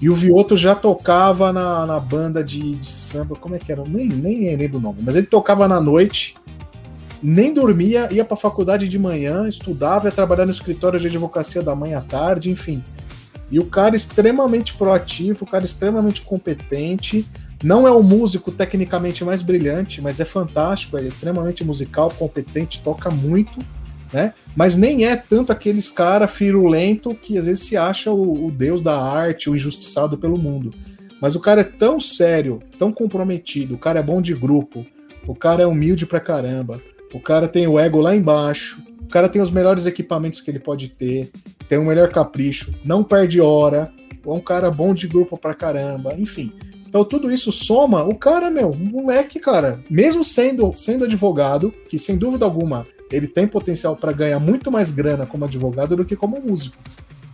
E 0.00 0.10
o 0.10 0.14
Vioto 0.14 0.56
já 0.56 0.74
tocava 0.74 1.52
na, 1.52 1.86
na 1.86 2.00
banda 2.00 2.42
de, 2.42 2.74
de, 2.74 2.90
samba, 2.90 3.36
como 3.36 3.54
é 3.54 3.58
que 3.58 3.70
era? 3.70 3.84
Nem, 3.86 4.08
nem 4.08 4.56
lembro 4.56 4.78
o 4.78 4.80
nome, 4.80 4.98
mas 5.00 5.14
ele 5.14 5.28
tocava 5.28 5.68
na 5.68 5.80
noite, 5.80 6.34
nem 7.22 7.54
dormia, 7.54 8.08
ia 8.10 8.24
pra 8.24 8.36
faculdade 8.36 8.88
de 8.88 8.98
manhã, 8.98 9.48
estudava, 9.48 10.08
ia 10.08 10.12
trabalhar 10.12 10.44
no 10.44 10.50
escritório 10.50 10.98
de 10.98 11.06
advocacia 11.06 11.62
da 11.62 11.72
manhã 11.76 11.98
à 11.98 12.00
tarde, 12.00 12.50
enfim. 12.50 12.82
E 13.48 13.60
o 13.60 13.66
cara 13.66 13.94
extremamente 13.94 14.74
proativo, 14.74 15.44
o 15.44 15.48
cara 15.48 15.64
extremamente 15.64 16.22
competente. 16.22 17.28
Não 17.62 17.86
é 17.86 17.92
o 17.92 18.02
músico 18.02 18.50
tecnicamente 18.50 19.24
mais 19.24 19.40
brilhante, 19.40 20.00
mas 20.00 20.18
é 20.18 20.24
fantástico, 20.24 20.96
é 20.96 21.02
extremamente 21.02 21.62
musical, 21.62 22.10
competente, 22.18 22.82
toca 22.82 23.08
muito 23.08 23.56
né? 24.12 24.34
Mas 24.54 24.76
nem 24.76 25.06
é 25.06 25.16
tanto 25.16 25.50
aqueles 25.50 25.88
cara 25.88 26.28
firulento 26.28 27.14
que 27.14 27.38
às 27.38 27.44
vezes 27.44 27.64
se 27.64 27.76
acha 27.76 28.10
o, 28.10 28.46
o 28.46 28.50
deus 28.50 28.82
da 28.82 29.00
arte, 29.00 29.48
o 29.48 29.56
injustiçado 29.56 30.18
pelo 30.18 30.38
mundo. 30.38 30.70
Mas 31.20 31.34
o 31.34 31.40
cara 31.40 31.60
é 31.60 31.64
tão 31.64 32.00
sério, 32.00 32.60
tão 32.78 32.92
comprometido, 32.92 33.76
o 33.76 33.78
cara 33.78 34.00
é 34.00 34.02
bom 34.02 34.20
de 34.20 34.34
grupo, 34.34 34.84
o 35.26 35.34
cara 35.34 35.62
é 35.62 35.66
humilde 35.66 36.04
pra 36.04 36.20
caramba, 36.20 36.82
o 37.14 37.20
cara 37.20 37.46
tem 37.46 37.66
o 37.66 37.78
ego 37.78 38.00
lá 38.00 38.14
embaixo, 38.14 38.82
o 39.00 39.06
cara 39.06 39.28
tem 39.28 39.40
os 39.40 39.50
melhores 39.50 39.86
equipamentos 39.86 40.40
que 40.40 40.50
ele 40.50 40.58
pode 40.58 40.88
ter, 40.88 41.30
tem 41.68 41.78
o 41.78 41.86
melhor 41.86 42.08
capricho, 42.08 42.74
não 42.84 43.04
perde 43.04 43.40
hora, 43.40 43.88
é 44.26 44.30
um 44.30 44.40
cara 44.40 44.70
bom 44.70 44.92
de 44.92 45.06
grupo 45.06 45.38
pra 45.38 45.54
caramba, 45.54 46.14
enfim. 46.18 46.52
Então 46.88 47.04
tudo 47.04 47.30
isso 47.30 47.50
soma, 47.52 48.02
o 48.04 48.16
cara, 48.16 48.50
meu, 48.50 48.70
um 48.70 48.90
moleque, 48.90 49.38
cara, 49.38 49.80
mesmo 49.88 50.22
sendo, 50.22 50.74
sendo 50.76 51.04
advogado, 51.04 51.72
que 51.88 51.98
sem 51.98 52.16
dúvida 52.16 52.44
alguma 52.44 52.84
ele 53.12 53.28
tem 53.28 53.46
potencial 53.46 53.94
para 53.94 54.10
ganhar 54.10 54.40
muito 54.40 54.70
mais 54.70 54.90
grana 54.90 55.26
como 55.26 55.44
advogado 55.44 55.96
do 55.96 56.04
que 56.04 56.16
como 56.16 56.40
músico. 56.40 56.76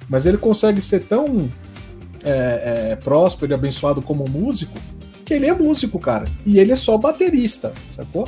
Mas 0.08 0.26
ele 0.26 0.36
consegue 0.36 0.80
ser 0.80 1.04
tão 1.04 1.48
é, 2.24 2.90
é, 2.92 2.96
próspero 2.96 3.52
e 3.52 3.54
abençoado 3.54 4.02
como 4.02 4.28
músico 4.28 4.78
que 5.24 5.34
ele 5.34 5.46
é 5.46 5.52
músico, 5.52 5.98
cara. 5.98 6.26
E 6.46 6.58
ele 6.58 6.72
é 6.72 6.76
só 6.76 6.96
baterista, 6.96 7.72
sacou? 7.94 8.26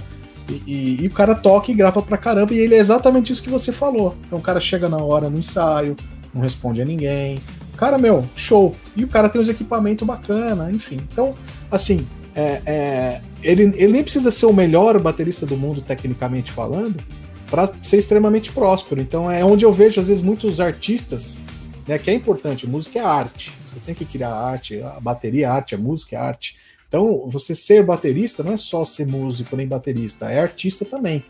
E, 0.49 0.62
e, 0.66 1.02
e, 1.02 1.07
o 1.07 1.11
cara 1.11 1.35
toca 1.35 1.71
e 1.71 1.75
grava 1.75 2.02
pra 2.02 2.19
caramba, 2.19 2.52
e 2.52 2.59
ele 2.59 2.75
é 2.75 2.78
exatamente 2.78 3.33
isso 3.33 3.42
que 3.42 3.49
você 3.49 3.73
falou. 3.73 4.14
Então 4.26 4.38
o 4.38 4.42
cara 4.42 4.61
chega 4.61 4.87
na 4.88 4.99
hora 4.99 5.30
no 5.30 5.38
ensaio, 5.38 5.97
não 6.35 6.42
responde 6.42 6.83
a 6.83 6.85
ninguém. 6.85 7.40
Cara, 7.76 7.97
meu, 7.97 8.28
show. 8.37 8.75
E 8.95 9.02
o 9.02 9.09
cara 9.09 9.30
tem 9.30 9.40
os 9.40 9.49
equipamentos 9.49 10.07
bacana, 10.07 10.71
enfim. 10.71 10.99
Então, 11.11 11.35
assim, 11.71 12.07
é, 12.35 12.61
é, 12.66 13.21
ele, 13.42 13.62
ele 13.76 13.92
nem 13.92 14.02
precisa 14.02 14.30
ser 14.30 14.45
o 14.45 14.52
melhor 14.52 15.00
baterista 15.00 15.47
do 15.47 15.57
mundo, 15.57 15.80
tecnicamente 15.80 16.52
falando, 16.52 16.97
para 17.50 17.71
ser 17.83 17.99
extremamente 17.99 18.52
próspero. 18.52 19.00
Então 19.00 19.30
é 19.30 19.45
onde 19.45 19.64
eu 19.64 19.73
vejo 19.73 20.00
às 20.00 20.09
vezes 20.09 20.23
muitos 20.23 20.61
artistas, 20.61 21.45
né, 21.87 21.99
que 21.99 22.11
é 22.11 22.14
importante, 22.14 22.66
música 22.66 22.99
é 22.99 23.02
arte. 23.02 23.52
Você 23.66 23.80
tem 23.80 23.95
que 23.95 24.04
criar 24.04 24.33
arte, 24.33 24.80
a 24.80 25.00
bateria 25.00 25.47
é 25.47 25.49
arte, 25.50 25.75
a 25.75 25.78
música 25.78 26.16
é 26.16 26.19
arte. 26.19 26.57
Então, 26.88 27.28
você 27.28 27.54
ser 27.54 27.85
baterista 27.85 28.42
não 28.42 28.54
é 28.54 28.57
só 28.57 28.85
ser 28.85 29.07
músico 29.07 29.57
nem 29.57 29.66
baterista, 29.66 30.28
é 30.28 30.40
artista 30.40 30.85
também. 30.85 31.25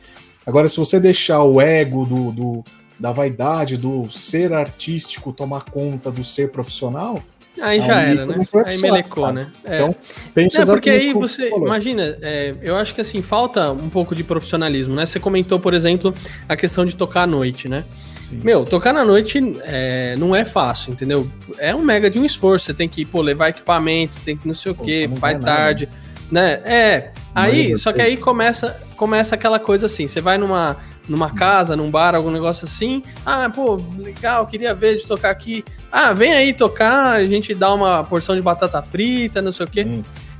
Agora, 0.46 0.66
se 0.68 0.78
você 0.78 0.98
deixar 0.98 1.42
o 1.42 1.60
ego 1.60 2.06
do, 2.06 2.32
do 2.32 2.64
da 2.98 3.12
vaidade, 3.12 3.78
do 3.78 4.10
ser 4.10 4.52
artístico 4.52 5.32
tomar 5.32 5.64
conta 5.64 6.10
do 6.10 6.22
ser 6.22 6.50
profissional, 6.50 7.22
Aí 7.60 7.80
já 7.80 7.98
aí 7.98 8.10
era, 8.12 8.26
né? 8.26 8.36
Aí 8.66 8.78
melecou, 8.78 9.32
né? 9.32 9.48
É. 9.64 9.76
Então, 9.76 9.96
pensa 10.34 10.62
é, 10.62 10.66
porque 10.66 10.88
aí 10.88 11.12
você, 11.12 11.48
imagina, 11.48 12.16
é, 12.22 12.54
eu 12.62 12.76
acho 12.76 12.94
que 12.94 13.00
assim, 13.00 13.22
falta 13.22 13.72
um 13.72 13.88
pouco 13.88 14.14
de 14.14 14.22
profissionalismo, 14.22 14.94
né? 14.94 15.04
Você 15.04 15.18
comentou, 15.18 15.58
por 15.58 15.74
exemplo, 15.74 16.14
a 16.48 16.56
questão 16.56 16.84
de 16.84 16.94
tocar 16.94 17.22
à 17.22 17.26
noite, 17.26 17.68
né? 17.68 17.84
Sim. 18.28 18.40
Meu, 18.44 18.64
tocar 18.64 18.92
na 18.92 19.04
noite 19.04 19.40
é, 19.64 20.14
não 20.16 20.34
é 20.34 20.44
fácil, 20.44 20.92
entendeu? 20.92 21.28
É 21.58 21.74
um 21.74 21.82
mega 21.82 22.08
de 22.08 22.20
um 22.20 22.24
esforço. 22.24 22.66
Você 22.66 22.74
tem 22.74 22.88
que, 22.88 23.04
pô, 23.04 23.20
levar 23.20 23.48
equipamento, 23.48 24.20
tem 24.20 24.36
que 24.36 24.46
não 24.46 24.54
sei 24.54 24.70
o 24.70 24.74
quê, 24.74 25.10
faz 25.18 25.38
tarde, 25.38 25.88
nada, 26.30 26.30
né? 26.30 26.52
É. 26.64 27.12
Aí, 27.34 27.76
só 27.78 27.92
que 27.92 28.00
aí 28.00 28.16
começa, 28.16 28.80
começa 28.96 29.34
aquela 29.34 29.58
coisa 29.58 29.86
assim, 29.86 30.06
você 30.06 30.20
vai 30.20 30.38
numa 30.38 30.76
numa 31.08 31.30
casa, 31.30 31.76
num 31.76 31.90
bar, 31.90 32.14
algum 32.14 32.30
negócio 32.30 32.64
assim. 32.64 33.02
Ah, 33.24 33.50
pô, 33.50 33.80
legal, 33.98 34.46
queria 34.46 34.74
ver 34.74 34.96
de 34.96 35.06
tocar 35.06 35.30
aqui. 35.30 35.64
Ah, 35.90 36.12
vem 36.12 36.32
aí 36.32 36.52
tocar, 36.52 37.16
a 37.16 37.26
gente 37.26 37.54
dá 37.54 37.74
uma 37.74 38.04
porção 38.04 38.36
de 38.36 38.42
batata 38.42 38.80
frita, 38.82 39.42
não 39.42 39.52
sei 39.52 39.66
o 39.66 39.68
quê. 39.68 39.84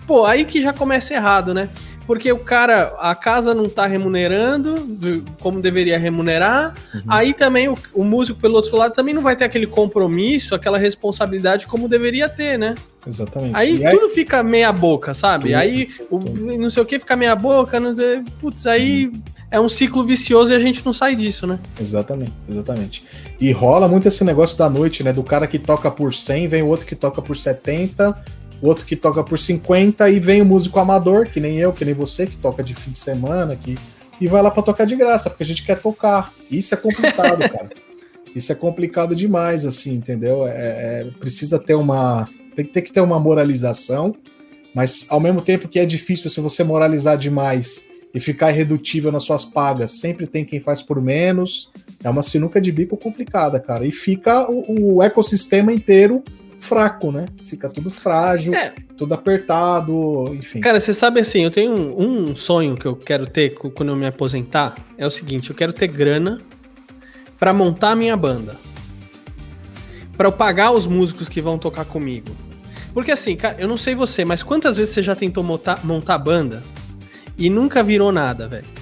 Pô, 0.06 0.24
aí 0.24 0.44
que 0.44 0.62
já 0.62 0.72
começa 0.72 1.14
errado, 1.14 1.54
né? 1.54 1.68
Porque 2.10 2.32
o 2.32 2.40
cara, 2.40 2.92
a 2.98 3.14
casa 3.14 3.54
não 3.54 3.68
tá 3.68 3.86
remunerando 3.86 5.24
como 5.38 5.60
deveria 5.60 5.96
remunerar. 5.96 6.74
Uhum. 6.92 7.00
Aí 7.06 7.32
também 7.32 7.68
o, 7.68 7.78
o, 7.94 8.04
músico, 8.04 8.40
pelo 8.40 8.56
outro 8.56 8.76
lado, 8.76 8.92
também 8.92 9.14
não 9.14 9.22
vai 9.22 9.36
ter 9.36 9.44
aquele 9.44 9.64
compromisso, 9.64 10.52
aquela 10.52 10.76
responsabilidade 10.76 11.68
como 11.68 11.88
deveria 11.88 12.28
ter, 12.28 12.58
né? 12.58 12.74
Exatamente. 13.06 13.54
Aí, 13.54 13.86
aí... 13.86 13.96
tudo 13.96 14.12
fica 14.12 14.42
meia 14.42 14.72
boca, 14.72 15.14
sabe? 15.14 15.50
Tudo, 15.50 15.54
aí 15.54 15.88
o, 16.10 16.18
não 16.18 16.68
sei 16.68 16.82
o 16.82 16.86
que 16.86 16.98
fica 16.98 17.14
meia 17.14 17.36
boca, 17.36 17.78
não 17.78 17.96
sei, 17.96 18.24
putz, 18.40 18.66
aí 18.66 19.06
uhum. 19.06 19.22
é 19.48 19.60
um 19.60 19.68
ciclo 19.68 20.02
vicioso 20.02 20.52
e 20.52 20.56
a 20.56 20.58
gente 20.58 20.84
não 20.84 20.92
sai 20.92 21.14
disso, 21.14 21.46
né? 21.46 21.60
Exatamente, 21.80 22.32
exatamente. 22.48 23.04
E 23.40 23.52
rola 23.52 23.86
muito 23.86 24.08
esse 24.08 24.24
negócio 24.24 24.58
da 24.58 24.68
noite, 24.68 25.04
né? 25.04 25.12
Do 25.12 25.22
cara 25.22 25.46
que 25.46 25.60
toca 25.60 25.88
por 25.92 26.12
100, 26.12 26.48
vem 26.48 26.62
o 26.62 26.66
outro 26.66 26.86
que 26.86 26.96
toca 26.96 27.22
por 27.22 27.36
70, 27.36 28.20
o 28.60 28.66
outro 28.66 28.84
que 28.84 28.94
toca 28.94 29.24
por 29.24 29.38
50 29.38 30.10
e 30.10 30.20
vem 30.20 30.42
o 30.42 30.44
músico 30.44 30.78
amador, 30.78 31.26
que 31.26 31.40
nem 31.40 31.58
eu, 31.58 31.72
que 31.72 31.84
nem 31.84 31.94
você, 31.94 32.26
que 32.26 32.36
toca 32.36 32.62
de 32.62 32.74
fim 32.74 32.90
de 32.90 32.98
semana, 32.98 33.56
que, 33.56 33.78
e 34.20 34.28
vai 34.28 34.42
lá 34.42 34.50
para 34.50 34.62
tocar 34.62 34.84
de 34.84 34.94
graça, 34.94 35.30
porque 35.30 35.42
a 35.42 35.46
gente 35.46 35.64
quer 35.64 35.80
tocar. 35.80 36.32
Isso 36.50 36.74
é 36.74 36.76
complicado, 36.76 37.38
cara. 37.50 37.70
Isso 38.34 38.52
é 38.52 38.54
complicado 38.54 39.14
demais, 39.14 39.64
assim, 39.64 39.94
entendeu? 39.94 40.46
É, 40.46 40.52
é, 40.52 41.10
precisa 41.18 41.58
ter 41.58 41.74
uma. 41.74 42.28
Tem, 42.54 42.64
tem 42.64 42.82
que 42.82 42.92
ter 42.92 43.00
uma 43.00 43.18
moralização, 43.18 44.14
mas 44.74 45.06
ao 45.08 45.20
mesmo 45.20 45.40
tempo 45.40 45.68
que 45.68 45.78
é 45.78 45.86
difícil 45.86 46.28
se 46.28 46.40
você 46.40 46.62
moralizar 46.62 47.16
demais 47.16 47.86
e 48.12 48.20
ficar 48.20 48.50
irredutível 48.50 49.10
nas 49.10 49.22
suas 49.22 49.44
pagas, 49.44 49.92
sempre 49.92 50.26
tem 50.26 50.44
quem 50.44 50.60
faz 50.60 50.82
por 50.82 51.00
menos. 51.00 51.70
É 52.02 52.10
uma 52.10 52.22
sinuca 52.22 52.60
de 52.60 52.70
bico 52.70 52.96
complicada, 52.96 53.58
cara. 53.58 53.86
E 53.86 53.92
fica 53.92 54.48
o, 54.50 54.96
o 54.96 55.02
ecossistema 55.02 55.72
inteiro 55.72 56.22
fraco, 56.70 57.10
né? 57.10 57.26
Fica 57.46 57.68
tudo 57.68 57.90
frágil, 57.90 58.54
é. 58.54 58.72
tudo 58.96 59.12
apertado, 59.12 60.32
enfim. 60.32 60.60
Cara, 60.60 60.78
você 60.78 60.94
sabe 60.94 61.18
assim, 61.18 61.42
eu 61.42 61.50
tenho 61.50 61.72
um, 61.72 62.30
um, 62.30 62.36
sonho 62.36 62.76
que 62.76 62.86
eu 62.86 62.94
quero 62.94 63.26
ter 63.26 63.56
quando 63.56 63.88
eu 63.88 63.96
me 63.96 64.06
aposentar. 64.06 64.76
É 64.96 65.04
o 65.04 65.10
seguinte, 65.10 65.50
eu 65.50 65.56
quero 65.56 65.72
ter 65.72 65.88
grana 65.88 66.40
para 67.40 67.52
montar 67.52 67.90
a 67.90 67.96
minha 67.96 68.16
banda. 68.16 68.56
para 70.16 70.28
eu 70.28 70.32
pagar 70.32 70.70
os 70.70 70.86
músicos 70.86 71.28
que 71.28 71.40
vão 71.40 71.58
tocar 71.58 71.84
comigo. 71.84 72.36
Porque 72.94 73.10
assim, 73.10 73.34
cara, 73.34 73.56
eu 73.58 73.66
não 73.66 73.76
sei 73.76 73.96
você, 73.96 74.24
mas 74.24 74.44
quantas 74.44 74.76
vezes 74.76 74.94
você 74.94 75.02
já 75.02 75.16
tentou 75.16 75.42
montar, 75.42 75.84
montar 75.84 76.18
banda 76.18 76.62
e 77.36 77.50
nunca 77.50 77.82
virou 77.82 78.12
nada, 78.12 78.46
velho? 78.46 78.79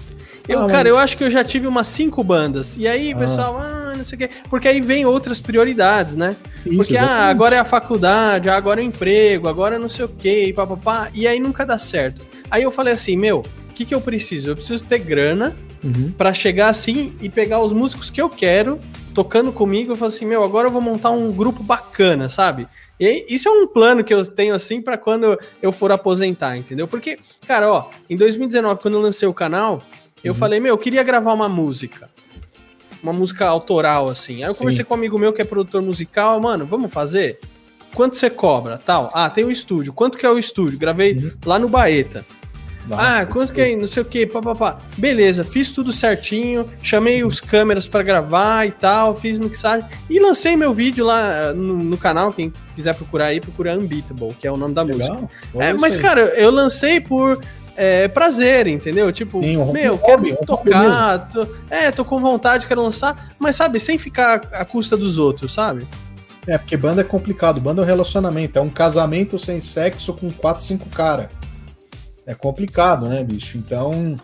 Eu, 0.49 0.61
ah, 0.61 0.67
cara, 0.67 0.85
mas... 0.85 0.93
eu 0.93 0.99
acho 0.99 1.17
que 1.17 1.25
eu 1.25 1.31
já 1.31 1.45
tive 1.45 1.67
umas 1.67 1.87
cinco 1.87 2.25
bandas. 2.25 2.77
E 2.79 2.89
aí, 2.89 3.13
ah. 3.13 3.17
pessoal, 3.17 3.59
ah, 3.59 3.95
não 3.97 4.05
sei 4.05 4.17
o 4.17 4.19
quê. 4.19 4.31
Porque 4.49 4.67
aí 4.67 4.81
vem 4.81 5.05
outras 5.05 5.41
prioridades, 5.41 6.17
né? 6.17 6.37
Isso, 6.65 6.77
Porque 6.77 6.97
ah, 6.97 7.27
agora 7.29 7.57
é 7.57 7.59
a 7.59 7.65
faculdade, 7.65 8.49
agora 8.49 8.81
é 8.81 8.85
o 8.85 8.87
emprego, 8.87 9.47
agora 9.47 9.79
não 9.79 9.89
sei 9.89 10.07
o 10.07 10.09
quê, 10.09 10.53
papapá. 10.57 11.11
E 11.15 11.27
aí 11.27 11.39
nunca 11.39 11.67
dá 11.67 11.79
certo. 11.79 12.27
Aí 12.51 12.63
eu 12.63 12.71
falei 12.71 12.95
assim, 12.95 13.17
meu, 13.17 13.41
o 13.41 13.75
que, 13.75 13.85
que 13.85 13.95
eu 13.95 14.01
preciso? 14.01 14.51
Eu 14.51 14.57
preciso 14.57 14.85
ter 14.85 14.99
grana 14.99 15.55
uhum. 15.85 16.13
para 16.17 16.33
chegar 16.33 16.69
assim 16.69 17.15
e 17.21 17.29
pegar 17.29 17.61
os 17.61 17.73
músicos 17.73 18.11
que 18.11 18.21
eu 18.21 18.31
quero 18.31 18.81
tocando 19.15 19.53
comigo. 19.53 19.93
Eu 19.93 19.97
falo 19.97 20.09
assim, 20.09 20.25
meu, 20.25 20.43
agora 20.43 20.69
eu 20.69 20.73
vou 20.73 20.81
montar 20.81 21.11
um 21.11 21.31
grupo 21.31 21.63
bacana, 21.63 22.29
sabe? 22.29 22.67
E 23.01 23.27
isso 23.29 23.49
é 23.49 23.53
um 23.53 23.67
plano 23.67 24.03
que 24.03 24.13
eu 24.13 24.25
tenho 24.25 24.55
assim 24.55 24.81
para 24.81 24.99
quando 24.99 25.39
eu 25.63 25.73
for 25.73 25.93
aposentar, 25.93 26.57
entendeu? 26.57 26.89
Porque, 26.89 27.19
cara, 27.47 27.71
ó, 27.71 27.91
em 28.11 28.17
2019, 28.17 28.81
quando 28.81 28.95
eu 28.95 29.01
lancei 29.01 29.29
o 29.29 29.35
canal, 29.35 29.83
eu 30.23 30.33
uhum. 30.33 30.39
falei, 30.39 30.61
meu, 30.61 30.75
eu 30.75 30.79
queria 30.79 31.03
gravar 31.03 31.33
uma 31.33 31.49
música. 31.49 32.09
Uma 33.03 33.13
música 33.13 33.47
autoral, 33.47 34.09
assim. 34.09 34.43
Aí 34.43 34.51
eu 34.51 34.55
conversei 34.55 34.85
com 34.85 34.95
um 34.95 34.97
amigo 34.97 35.19
meu 35.19 35.33
que 35.33 35.41
é 35.41 35.45
produtor 35.45 35.81
musical, 35.83 36.41
mano, 36.41 36.67
vamos 36.67 36.93
fazer? 36.93 37.39
Quanto 37.95 38.17
você 38.17 38.29
cobra? 38.29 38.77
Tal. 38.77 39.11
Ah, 39.15 39.31
tem 39.31 39.45
o 39.45 39.49
um 39.49 39.51
estúdio. 39.51 39.93
Quanto 39.93 40.19
que 40.19 40.27
é 40.27 40.31
o 40.31 40.39
estúdio? 40.39 40.79
Gravei 40.79 41.15
uhum. 41.15 41.31
lá 41.45 41.59
no 41.59 41.69
Baeta. 41.69 42.25
ah, 42.91 43.25
quanto 43.27 43.53
que 43.53 43.61
é? 43.61 43.77
Não 43.77 43.87
sei 43.87 44.03
o 44.03 44.07
que, 44.07 44.27
papapá. 44.27 44.79
Beleza, 44.97 45.45
fiz 45.45 45.71
tudo 45.71 45.93
certinho, 45.93 46.67
chamei 46.83 47.23
os 47.25 47.41
câmeras 47.41 47.87
para 47.87 48.03
gravar 48.03 48.67
e 48.67 48.73
tal, 48.73 49.15
fiz 49.15 49.39
mixagem 49.39 49.89
e 50.09 50.19
lancei 50.19 50.57
meu 50.57 50.73
vídeo 50.75 51.05
lá 51.05 51.53
no, 51.53 51.77
no 51.77 51.97
canal. 51.97 52.33
Quem 52.33 52.53
quiser 52.75 52.95
procurar 52.95 53.27
aí, 53.27 53.41
procura 53.41 53.77
Unbeatable, 53.79 54.35
que 54.35 54.47
é 54.47 54.53
o 54.53 54.57
nome 54.57 54.75
da 54.75 54.83
Legal. 54.83 55.15
música. 55.15 55.29
É, 55.59 55.73
mas, 55.73 55.97
cara, 55.97 56.21
eu 56.37 56.51
lancei 56.51 57.01
por 57.01 57.41
é, 57.79 58.09
prazer, 58.09 58.67
entendeu? 58.67 59.13
Tipo, 59.13 59.41
Sim, 59.41 59.57
um 59.57 59.73
meu, 59.73 59.97
quero 59.97 60.21
hobby, 60.21 60.37
tocar, 60.45 61.21
um 61.21 61.31
tô, 61.31 61.49
é, 61.71 61.93
tô 61.93 62.05
com 62.05 62.19
vontade, 62.19 62.67
quero 62.67 62.83
lançar, 62.83 63.31
mas 63.39 63.55
sabe, 63.55 63.79
sem 63.79 63.97
ficar 63.97 64.43
à 64.53 64.65
custa 64.65 64.97
dos 64.97 65.17
outros, 65.17 65.55
sabe? 65.55 65.87
É, 66.45 66.59
porque 66.59 66.77
banda 66.77 67.03
é 67.03 67.05
complicado, 67.05 67.61
banda 67.61 67.81
é 67.81 67.85
um 67.85 67.87
relacionamento, 67.87 68.59
é 68.59 68.61
um 68.61 68.69
casamento 68.69 69.39
sem 69.39 69.61
sexo 69.61 70.13
com 70.13 70.29
quatro, 70.29 70.65
cinco 70.65 70.89
cara. 70.89 71.29
É 72.27 72.35
complicado, 72.35 73.09
né, 73.09 73.23
bicho? 73.23 73.57
Então, 73.57 74.17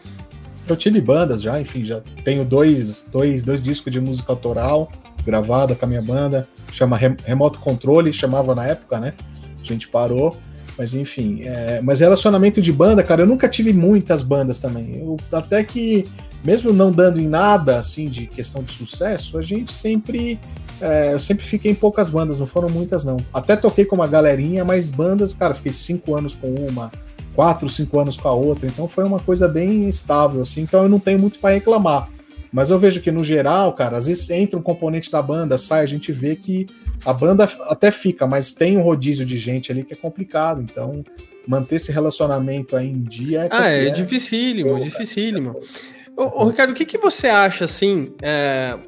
eu 0.68 0.74
tive 0.74 1.00
bandas 1.00 1.40
já, 1.40 1.60
enfim, 1.60 1.84
já 1.84 2.00
tenho 2.24 2.44
dois, 2.44 3.02
dois, 3.02 3.44
dois 3.44 3.62
discos 3.62 3.92
de 3.92 4.00
música 4.00 4.32
autoral 4.32 4.90
gravada 5.24 5.76
com 5.76 5.84
a 5.84 5.88
minha 5.88 6.02
banda, 6.02 6.46
chama 6.72 6.96
Remoto 6.96 7.60
Controle, 7.60 8.12
chamava 8.12 8.54
na 8.54 8.66
época, 8.66 8.98
né? 8.98 9.14
A 9.62 9.64
gente 9.64 9.88
parou. 9.88 10.36
Mas 10.76 10.94
enfim, 10.94 11.40
é, 11.42 11.80
mas 11.80 12.00
relacionamento 12.00 12.60
de 12.60 12.72
banda, 12.72 13.02
cara, 13.02 13.22
eu 13.22 13.26
nunca 13.26 13.48
tive 13.48 13.72
muitas 13.72 14.22
bandas 14.22 14.58
também. 14.58 14.96
Eu, 14.96 15.16
até 15.32 15.62
que, 15.62 16.06
mesmo 16.44 16.72
não 16.72 16.90
dando 16.90 17.20
em 17.20 17.28
nada, 17.28 17.78
assim, 17.78 18.08
de 18.08 18.26
questão 18.26 18.62
de 18.62 18.72
sucesso, 18.72 19.38
a 19.38 19.42
gente 19.42 19.72
sempre. 19.72 20.38
É, 20.80 21.12
eu 21.14 21.20
sempre 21.20 21.44
fiquei 21.44 21.70
em 21.70 21.74
poucas 21.74 22.10
bandas, 22.10 22.40
não 22.40 22.46
foram 22.46 22.68
muitas, 22.68 23.04
não. 23.04 23.16
Até 23.32 23.54
toquei 23.54 23.84
com 23.84 23.94
uma 23.94 24.08
galerinha, 24.08 24.64
mas 24.64 24.90
bandas, 24.90 25.32
cara, 25.32 25.54
fiquei 25.54 25.72
cinco 25.72 26.16
anos 26.16 26.34
com 26.34 26.52
uma, 26.52 26.90
quatro, 27.34 27.68
cinco 27.68 27.98
anos 27.98 28.16
com 28.16 28.28
a 28.28 28.32
outra, 28.32 28.66
então 28.66 28.88
foi 28.88 29.04
uma 29.04 29.20
coisa 29.20 29.48
bem 29.48 29.88
estável, 29.88 30.42
assim, 30.42 30.62
então 30.62 30.82
eu 30.82 30.88
não 30.88 30.98
tenho 30.98 31.18
muito 31.18 31.38
para 31.38 31.54
reclamar. 31.54 32.08
Mas 32.54 32.70
eu 32.70 32.78
vejo 32.78 33.00
que, 33.00 33.10
no 33.10 33.24
geral, 33.24 33.72
cara, 33.72 33.98
às 33.98 34.06
vezes 34.06 34.30
entra 34.30 34.56
um 34.56 34.62
componente 34.62 35.10
da 35.10 35.20
banda, 35.20 35.58
sai, 35.58 35.82
a 35.82 35.86
gente 35.86 36.12
vê 36.12 36.36
que 36.36 36.68
a 37.04 37.12
banda 37.12 37.50
até 37.62 37.90
fica, 37.90 38.28
mas 38.28 38.52
tem 38.52 38.78
um 38.78 38.82
rodízio 38.82 39.26
de 39.26 39.36
gente 39.36 39.72
ali 39.72 39.82
que 39.82 39.92
é 39.92 39.96
complicado. 39.96 40.62
Então, 40.62 41.02
manter 41.48 41.74
esse 41.74 41.90
relacionamento 41.90 42.76
aí 42.76 42.86
em 42.88 43.02
dia 43.02 43.46
é. 43.46 43.48
Ah, 43.50 43.68
é, 43.68 43.88
é 43.88 43.90
dificílimo, 43.90 44.76
é, 44.76 44.80
dificílimo. 44.82 45.60
Ô, 46.16 46.44
ô, 46.44 46.48
Ricardo, 46.48 46.70
o 46.70 46.74
que, 46.74 46.84
que 46.84 46.96
você 46.96 47.26
acha, 47.26 47.64
assim, 47.64 48.14
é, 48.22 48.78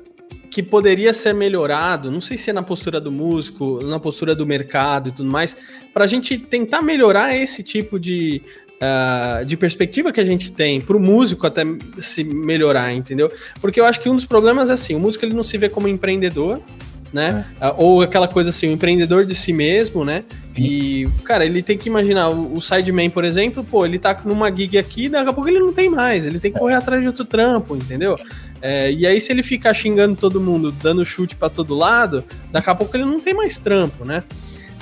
que 0.49 0.63
poderia 0.63 1.13
ser 1.13 1.35
melhorado? 1.35 2.09
Não 2.09 2.21
sei 2.21 2.37
se 2.37 2.51
é 2.51 2.53
na 2.53 2.63
postura 2.63 3.01
do 3.01 3.11
músico, 3.11 3.81
na 3.83 3.99
postura 3.99 4.33
do 4.33 4.47
mercado 4.47 5.09
e 5.09 5.13
tudo 5.13 5.29
mais, 5.29 5.57
para 5.93 6.05
a 6.05 6.07
gente 6.07 6.39
tentar 6.39 6.83
melhorar 6.83 7.37
esse 7.37 7.65
tipo 7.65 7.99
de, 7.99 8.41
Uh, 8.77 9.43
de 9.47 9.57
perspectiva 9.57 10.13
que 10.13 10.21
a 10.21 10.25
gente 10.25 10.53
tem 10.53 10.83
para 10.83 10.95
o 10.95 11.01
músico 11.01 11.47
até 11.47 11.63
se 11.99 12.23
melhorar, 12.23 12.93
entendeu? 12.93 13.33
Porque 13.59 13.81
eu 13.81 13.87
acho 13.87 13.99
que 13.99 14.07
um 14.07 14.15
dos 14.15 14.27
problemas 14.27 14.69
é 14.69 14.75
assim, 14.75 14.95
o 14.95 15.01
músico 15.01 15.25
ele 15.25 15.33
não 15.33 15.43
se 15.43 15.57
vê 15.57 15.71
como 15.71 15.89
empreendedor, 15.89 16.61
né? 17.11 17.47
É. 17.59 17.69
Uh, 17.69 17.75
ou 17.79 18.03
aquela 18.03 18.29
coisa 18.29 18.51
assim, 18.51 18.69
o 18.69 18.73
empreendedor 18.73 19.25
de 19.25 19.35
si 19.35 19.53
mesmo, 19.53 20.05
né? 20.05 20.25
E, 20.59 21.07
cara, 21.25 21.45
ele 21.45 21.63
tem 21.63 21.77
que 21.77 21.89
imaginar, 21.89 22.31
o, 22.31 22.61
Sideman, 22.61 23.11
por 23.11 23.25
exemplo, 23.25 23.63
pô, 23.63 23.85
ele 23.85 23.99
tá 23.99 24.19
numa 24.25 24.55
gig 24.55 24.79
aqui, 24.79 25.09
daqui 25.09 25.29
a 25.29 25.33
pouco 25.33 25.49
ele 25.49 25.61
não 25.61 25.73
tem 25.73 25.91
mais, 25.91 26.27
ele 26.27 26.39
tem 26.39 26.51
que 26.51 26.59
correr 26.59 26.75
atrás 26.75 27.01
de 27.03 27.07
outro 27.07 27.25
trampo, 27.25 27.77
entendeu? 27.77 28.17
É, 28.63 28.91
e 28.91 29.07
aí, 29.07 29.21
se 29.21 29.33
ele 29.33 29.43
ficar 29.43 29.75
xingando 29.75 30.17
todo 30.17 30.41
mundo, 30.41 30.73
dando 30.73 31.05
chute 31.05 31.37
para 31.37 31.51
todo 31.51 31.75
lado, 31.75 32.25
daqui 32.51 32.71
a 32.71 32.75
pouco 32.75 32.97
ele 32.97 33.05
não 33.05 33.21
tem 33.21 33.35
mais 33.35 33.59
trampo, 33.59 34.05
né? 34.05 34.25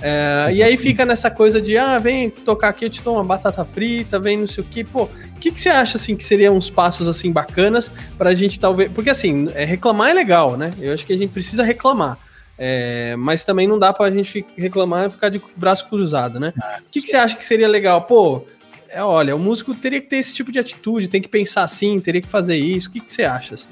É, 0.07 0.51
e 0.53 0.63
aí 0.63 0.77
fica 0.77 1.07
nessa 1.07 1.31
coisa 1.31 1.63
de, 1.63 1.79
ah, 1.79 1.99
vem 1.99 2.29
tocar 2.29 2.69
aqui, 2.69 2.85
eu 2.85 2.91
te 2.91 3.01
dou 3.01 3.15
uma 3.15 3.25
batata 3.25 3.65
frita, 3.65 4.21
vem 4.21 4.37
não 4.37 4.47
sei 4.47 4.63
o 4.63 4.67
que. 4.67 4.85
Pô, 4.85 5.05
o 5.05 5.41
que, 5.41 5.51
que 5.51 5.59
você 5.59 5.71
acha, 5.71 5.97
assim, 5.97 6.15
que 6.15 6.23
seriam 6.23 6.55
uns 6.55 6.69
passos, 6.69 7.09
assim, 7.09 7.33
bacanas 7.33 7.91
pra 8.19 8.35
gente 8.35 8.61
talvez... 8.61 8.93
Porque, 8.93 9.09
assim, 9.09 9.49
é, 9.55 9.65
reclamar 9.65 10.11
é 10.11 10.13
legal, 10.13 10.59
né? 10.59 10.75
Eu 10.79 10.93
acho 10.93 11.07
que 11.07 11.15
a 11.15 11.17
gente 11.17 11.31
precisa 11.31 11.65
reclamar. 11.65 12.19
É, 12.59 13.17
mas 13.17 13.45
também 13.45 13.67
não 13.67 13.79
dá 13.79 13.95
pra 13.95 14.11
gente 14.11 14.45
reclamar 14.59 15.07
e 15.07 15.11
ficar 15.11 15.31
de 15.31 15.41
braço 15.57 15.89
cruzado, 15.89 16.39
né? 16.39 16.53
Ah, 16.61 16.81
o 16.87 16.91
que, 16.91 17.01
que 17.01 17.09
você 17.09 17.17
acha 17.17 17.35
que 17.35 17.45
seria 17.45 17.67
legal? 17.67 18.03
Pô, 18.03 18.45
é, 18.91 19.03
olha, 19.03 19.35
o 19.35 19.39
músico 19.39 19.75
teria 19.75 20.03
que 20.03 20.09
ter 20.09 20.17
esse 20.17 20.35
tipo 20.35 20.53
de 20.53 20.59
atitude, 20.59 21.09
tem 21.09 21.23
que 21.23 21.29
pensar 21.29 21.63
assim, 21.63 21.99
teria 21.99 22.21
que 22.21 22.29
fazer 22.29 22.57
isso. 22.57 22.91
O 22.91 22.93
que, 22.93 23.01
que 23.01 23.11
você 23.11 23.23
acha? 23.23 23.55
Assim? 23.55 23.69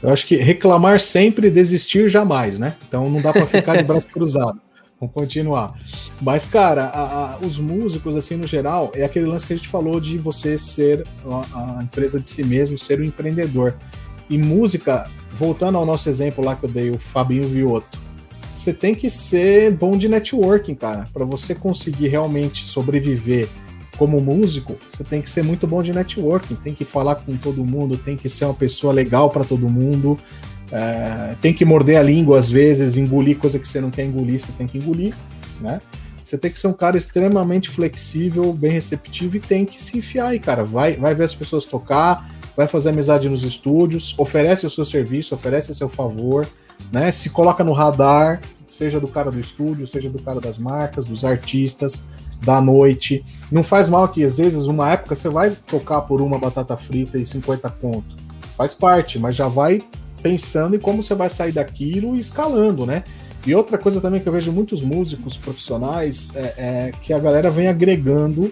Eu 0.00 0.10
acho 0.10 0.24
que 0.24 0.36
reclamar 0.36 1.00
sempre, 1.00 1.50
desistir 1.50 2.08
jamais, 2.08 2.60
né? 2.60 2.76
Então 2.86 3.10
não 3.10 3.20
dá 3.20 3.32
para 3.32 3.44
ficar 3.44 3.76
de 3.76 3.82
braço 3.82 4.06
cruzado. 4.14 4.62
Vamos 5.00 5.14
continuar. 5.14 5.74
Mas, 6.20 6.46
cara, 6.46 6.84
a, 6.84 7.34
a, 7.34 7.38
os 7.38 7.58
músicos, 7.58 8.16
assim, 8.16 8.36
no 8.36 8.46
geral, 8.46 8.92
é 8.94 9.04
aquele 9.04 9.26
lance 9.26 9.46
que 9.46 9.52
a 9.52 9.56
gente 9.56 9.68
falou 9.68 10.00
de 10.00 10.16
você 10.16 10.56
ser 10.56 11.06
a, 11.52 11.78
a 11.78 11.82
empresa 11.82 12.20
de 12.20 12.28
si 12.28 12.44
mesmo, 12.44 12.78
ser 12.78 13.00
o 13.00 13.02
um 13.02 13.06
empreendedor. 13.06 13.76
E 14.30 14.38
música, 14.38 15.10
voltando 15.30 15.76
ao 15.76 15.84
nosso 15.84 16.08
exemplo 16.08 16.44
lá 16.44 16.56
que 16.56 16.64
eu 16.64 16.70
dei, 16.70 16.90
o 16.90 16.98
Fabinho 16.98 17.48
Viotto, 17.48 18.00
você 18.52 18.72
tem 18.72 18.94
que 18.94 19.10
ser 19.10 19.72
bom 19.72 19.98
de 19.98 20.08
networking, 20.08 20.76
cara. 20.76 21.06
Para 21.12 21.24
você 21.24 21.54
conseguir 21.54 22.08
realmente 22.08 22.64
sobreviver 22.64 23.48
como 23.98 24.20
músico, 24.20 24.76
você 24.90 25.04
tem 25.04 25.20
que 25.20 25.28
ser 25.28 25.42
muito 25.42 25.66
bom 25.66 25.82
de 25.82 25.92
networking, 25.92 26.54
tem 26.54 26.74
que 26.74 26.84
falar 26.84 27.16
com 27.16 27.36
todo 27.36 27.64
mundo, 27.64 27.96
tem 27.96 28.16
que 28.16 28.28
ser 28.28 28.44
uma 28.44 28.54
pessoa 28.54 28.92
legal 28.92 29.28
para 29.30 29.44
todo 29.44 29.68
mundo, 29.68 30.16
é, 30.70 31.34
tem 31.40 31.52
que 31.52 31.64
morder 31.64 31.98
a 31.98 32.02
língua 32.02 32.38
às 32.38 32.50
vezes, 32.50 32.96
engolir 32.96 33.38
coisa 33.38 33.58
que 33.58 33.68
você 33.68 33.80
não 33.80 33.90
quer 33.90 34.04
engolir, 34.04 34.40
você 34.40 34.52
tem 34.52 34.66
que 34.66 34.78
engolir, 34.78 35.14
né? 35.60 35.80
Você 36.22 36.38
tem 36.38 36.50
que 36.50 36.58
ser 36.58 36.68
um 36.68 36.72
cara 36.72 36.96
extremamente 36.96 37.68
flexível, 37.68 38.52
bem 38.52 38.72
receptivo 38.72 39.36
e 39.36 39.40
tem 39.40 39.66
que 39.66 39.80
se 39.80 39.98
enfiar 39.98 40.28
aí, 40.28 40.38
cara. 40.38 40.64
Vai, 40.64 40.94
vai 40.96 41.14
ver 41.14 41.24
as 41.24 41.34
pessoas 41.34 41.66
tocar, 41.66 42.30
vai 42.56 42.66
fazer 42.66 42.88
amizade 42.88 43.28
nos 43.28 43.42
estúdios, 43.42 44.14
oferece 44.16 44.64
o 44.64 44.70
seu 44.70 44.86
serviço, 44.86 45.34
oferece 45.34 45.74
seu 45.74 45.88
favor, 45.88 46.48
né? 46.90 47.12
Se 47.12 47.28
coloca 47.28 47.62
no 47.62 47.72
radar, 47.72 48.40
seja 48.66 48.98
do 48.98 49.06
cara 49.06 49.30
do 49.30 49.38
estúdio, 49.38 49.86
seja 49.86 50.08
do 50.08 50.22
cara 50.22 50.40
das 50.40 50.58
marcas, 50.58 51.04
dos 51.04 51.26
artistas, 51.26 52.06
da 52.42 52.60
noite. 52.60 53.22
Não 53.52 53.62
faz 53.62 53.90
mal 53.90 54.08
que 54.08 54.24
às 54.24 54.38
vezes 54.38 54.64
uma 54.64 54.90
época 54.92 55.14
você 55.14 55.28
vai 55.28 55.50
tocar 55.50 56.00
por 56.02 56.22
uma 56.22 56.38
batata 56.38 56.74
frita 56.76 57.18
e 57.18 57.26
50 57.26 57.68
conto. 57.68 58.16
Faz 58.56 58.72
parte, 58.72 59.18
mas 59.18 59.36
já 59.36 59.46
vai 59.46 59.82
pensando 60.24 60.74
em 60.74 60.78
como 60.78 61.02
você 61.02 61.14
vai 61.14 61.28
sair 61.28 61.52
daquilo 61.52 62.16
e 62.16 62.18
escalando, 62.18 62.86
né? 62.86 63.04
E 63.46 63.54
outra 63.54 63.76
coisa 63.76 64.00
também 64.00 64.20
que 64.20 64.26
eu 64.26 64.32
vejo 64.32 64.50
muitos 64.50 64.80
músicos 64.80 65.36
profissionais 65.36 66.34
é, 66.34 66.54
é 66.56 66.92
que 66.98 67.12
a 67.12 67.18
galera 67.18 67.50
vem 67.50 67.68
agregando 67.68 68.50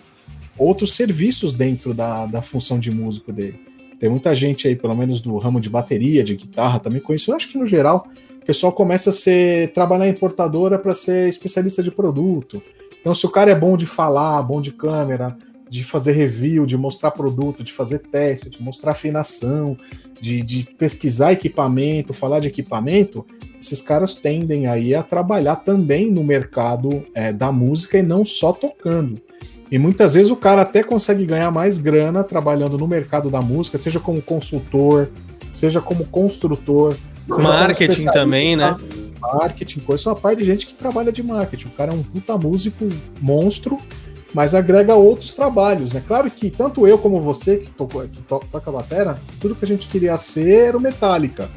outros 0.58 0.94
serviços 0.94 1.54
dentro 1.54 1.94
da, 1.94 2.26
da 2.26 2.42
função 2.42 2.78
de 2.78 2.90
músico 2.90 3.32
dele. 3.32 3.58
Tem 3.98 4.10
muita 4.10 4.34
gente 4.36 4.68
aí, 4.68 4.76
pelo 4.76 4.94
menos 4.94 5.22
do 5.22 5.38
ramo 5.38 5.58
de 5.58 5.70
bateria, 5.70 6.22
de 6.22 6.36
guitarra, 6.36 6.78
também 6.78 7.00
conheço. 7.00 7.30
Eu 7.30 7.36
acho 7.36 7.50
que 7.50 7.56
no 7.56 7.64
geral 7.64 8.06
o 8.42 8.44
pessoal 8.44 8.70
começa 8.70 9.08
a 9.08 9.12
ser 9.14 9.72
trabalhar 9.72 10.06
em 10.06 10.10
importadora 10.10 10.78
para 10.78 10.92
ser 10.92 11.26
especialista 11.26 11.82
de 11.82 11.90
produto. 11.90 12.62
Então, 13.00 13.14
se 13.14 13.24
o 13.24 13.30
cara 13.30 13.50
é 13.50 13.54
bom 13.54 13.78
de 13.78 13.86
falar, 13.86 14.42
bom 14.42 14.60
de 14.60 14.72
câmera, 14.72 15.38
de 15.72 15.82
fazer 15.82 16.12
review, 16.12 16.66
de 16.66 16.76
mostrar 16.76 17.10
produto, 17.12 17.64
de 17.64 17.72
fazer 17.72 18.00
teste, 18.00 18.50
de 18.50 18.62
mostrar 18.62 18.90
afinação, 18.90 19.74
de, 20.20 20.42
de 20.42 20.64
pesquisar 20.76 21.32
equipamento, 21.32 22.12
falar 22.12 22.40
de 22.40 22.48
equipamento, 22.48 23.24
esses 23.58 23.80
caras 23.80 24.14
tendem 24.14 24.66
aí 24.66 24.94
a 24.94 25.02
trabalhar 25.02 25.56
também 25.56 26.10
no 26.10 26.22
mercado 26.22 27.02
é, 27.14 27.32
da 27.32 27.50
música 27.50 27.96
e 27.96 28.02
não 28.02 28.22
só 28.22 28.52
tocando. 28.52 29.18
E 29.70 29.78
muitas 29.78 30.12
vezes 30.12 30.30
o 30.30 30.36
cara 30.36 30.60
até 30.60 30.82
consegue 30.82 31.24
ganhar 31.24 31.50
mais 31.50 31.78
grana 31.78 32.22
trabalhando 32.22 32.76
no 32.76 32.86
mercado 32.86 33.30
da 33.30 33.40
música, 33.40 33.78
seja 33.78 33.98
como 33.98 34.20
consultor, 34.20 35.08
seja 35.50 35.80
como 35.80 36.04
construtor. 36.04 36.98
Seja 37.26 37.42
marketing 37.42 37.98
como 38.00 38.12
também, 38.12 38.56
né? 38.56 38.76
Marketing, 39.18 39.80
coisa, 39.80 40.10
uma 40.10 40.16
parte 40.16 40.40
de 40.40 40.44
gente 40.44 40.66
que 40.66 40.74
trabalha 40.74 41.10
de 41.10 41.22
marketing. 41.22 41.68
O 41.68 41.70
cara 41.70 41.92
é 41.92 41.94
um 41.94 42.02
puta 42.02 42.36
músico 42.36 42.86
monstro, 43.22 43.78
mas 44.34 44.54
agrega 44.54 44.94
outros 44.94 45.32
trabalhos, 45.32 45.92
né? 45.92 46.02
Claro 46.06 46.30
que 46.30 46.50
tanto 46.50 46.86
eu 46.86 46.98
como 46.98 47.20
você, 47.20 47.58
que, 47.58 47.70
toca, 47.70 48.08
que 48.08 48.22
to, 48.22 48.40
toca 48.50 48.70
a 48.70 48.72
batera, 48.72 49.18
tudo 49.40 49.54
que 49.54 49.64
a 49.64 49.68
gente 49.68 49.88
queria 49.88 50.16
ser 50.16 50.68
era 50.68 50.76
o 50.76 50.80
Metallica. 50.80 51.50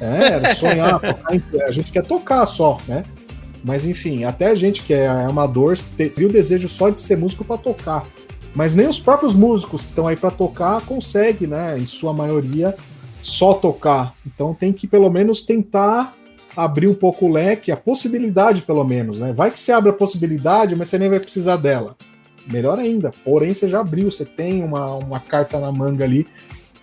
É, 0.00 0.34
era 0.34 0.54
sonhar, 0.54 1.00
tocar, 1.00 1.66
a 1.66 1.70
gente 1.70 1.92
quer 1.92 2.02
tocar 2.02 2.46
só, 2.46 2.78
né? 2.86 3.02
Mas 3.62 3.86
enfim, 3.86 4.24
até 4.24 4.46
a 4.46 4.54
gente 4.54 4.82
que 4.82 4.94
é 4.94 5.06
amador 5.06 5.78
teria 5.96 6.26
o 6.26 6.32
desejo 6.32 6.68
só 6.68 6.88
de 6.88 7.00
ser 7.00 7.16
músico 7.16 7.44
para 7.44 7.58
tocar. 7.58 8.04
Mas 8.54 8.74
nem 8.74 8.88
os 8.88 8.98
próprios 8.98 9.34
músicos 9.34 9.82
que 9.82 9.88
estão 9.88 10.06
aí 10.06 10.16
para 10.16 10.30
tocar 10.30 10.80
conseguem, 10.82 11.48
né? 11.48 11.78
Em 11.78 11.86
sua 11.86 12.12
maioria, 12.12 12.74
só 13.22 13.54
tocar. 13.54 14.14
Então 14.26 14.54
tem 14.54 14.72
que 14.72 14.86
pelo 14.86 15.10
menos 15.10 15.42
tentar 15.42 16.14
abrir 16.56 16.88
um 16.88 16.94
pouco 16.94 17.26
o 17.26 17.32
leque, 17.32 17.70
a 17.70 17.76
possibilidade 17.76 18.62
pelo 18.62 18.82
menos, 18.84 19.18
né? 19.18 19.32
Vai 19.32 19.50
que 19.50 19.60
você 19.60 19.72
abre 19.72 19.90
a 19.90 19.94
possibilidade, 19.94 20.74
mas 20.74 20.88
você 20.88 20.98
nem 20.98 21.08
vai 21.08 21.20
precisar 21.20 21.56
dela. 21.56 21.96
Melhor 22.50 22.78
ainda. 22.78 23.12
Porém, 23.24 23.54
você 23.54 23.68
já 23.68 23.80
abriu, 23.80 24.10
você 24.10 24.24
tem 24.24 24.62
uma, 24.62 24.94
uma 24.96 25.20
carta 25.20 25.60
na 25.60 25.70
manga 25.70 26.04
ali 26.04 26.26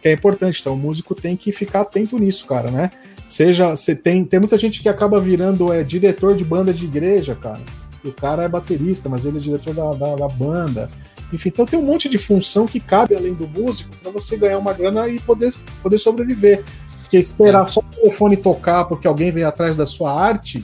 que 0.01 0.07
é 0.07 0.13
importante. 0.13 0.61
Então 0.61 0.73
o 0.73 0.77
músico 0.77 1.13
tem 1.13 1.35
que 1.35 1.51
ficar 1.51 1.81
atento 1.81 2.17
nisso, 2.17 2.45
cara, 2.45 2.71
né? 2.71 2.91
Seja, 3.27 3.75
você 3.75 3.93
tem, 3.93 4.23
tem 4.23 4.39
muita 4.39 4.57
gente 4.57 4.81
que 4.81 4.87
acaba 4.87 5.19
virando 5.19 5.71
é, 5.73 5.83
diretor 5.83 6.35
de 6.35 6.45
banda 6.45 6.73
de 6.73 6.85
igreja, 6.85 7.35
cara. 7.35 7.61
O 8.03 8.11
cara 8.11 8.43
é 8.43 8.47
baterista, 8.47 9.09
mas 9.09 9.25
ele 9.25 9.37
é 9.37 9.41
diretor 9.41 9.73
da, 9.73 9.93
da, 9.93 10.15
da 10.15 10.27
banda. 10.29 10.89
Enfim, 11.33 11.49
então 11.49 11.65
tem 11.65 11.77
um 11.77 11.83
monte 11.83 12.07
de 12.07 12.17
função 12.17 12.65
que 12.65 12.79
cabe 12.79 13.15
além 13.15 13.33
do 13.33 13.47
músico 13.49 13.91
para 14.01 14.11
você 14.11 14.37
ganhar 14.37 14.57
uma 14.57 14.71
grana 14.71 15.09
e 15.09 15.19
poder, 15.19 15.53
poder 15.83 15.97
sobreviver. 15.97 16.63
Porque 17.01 17.17
esperar 17.17 17.65
é. 17.65 17.67
só 17.67 17.81
o 17.81 17.83
telefone 17.83 18.37
tocar 18.37 18.85
porque 18.85 19.07
alguém 19.07 19.31
vem 19.31 19.43
atrás 19.43 19.75
da 19.75 19.85
sua 19.85 20.13
arte, 20.13 20.63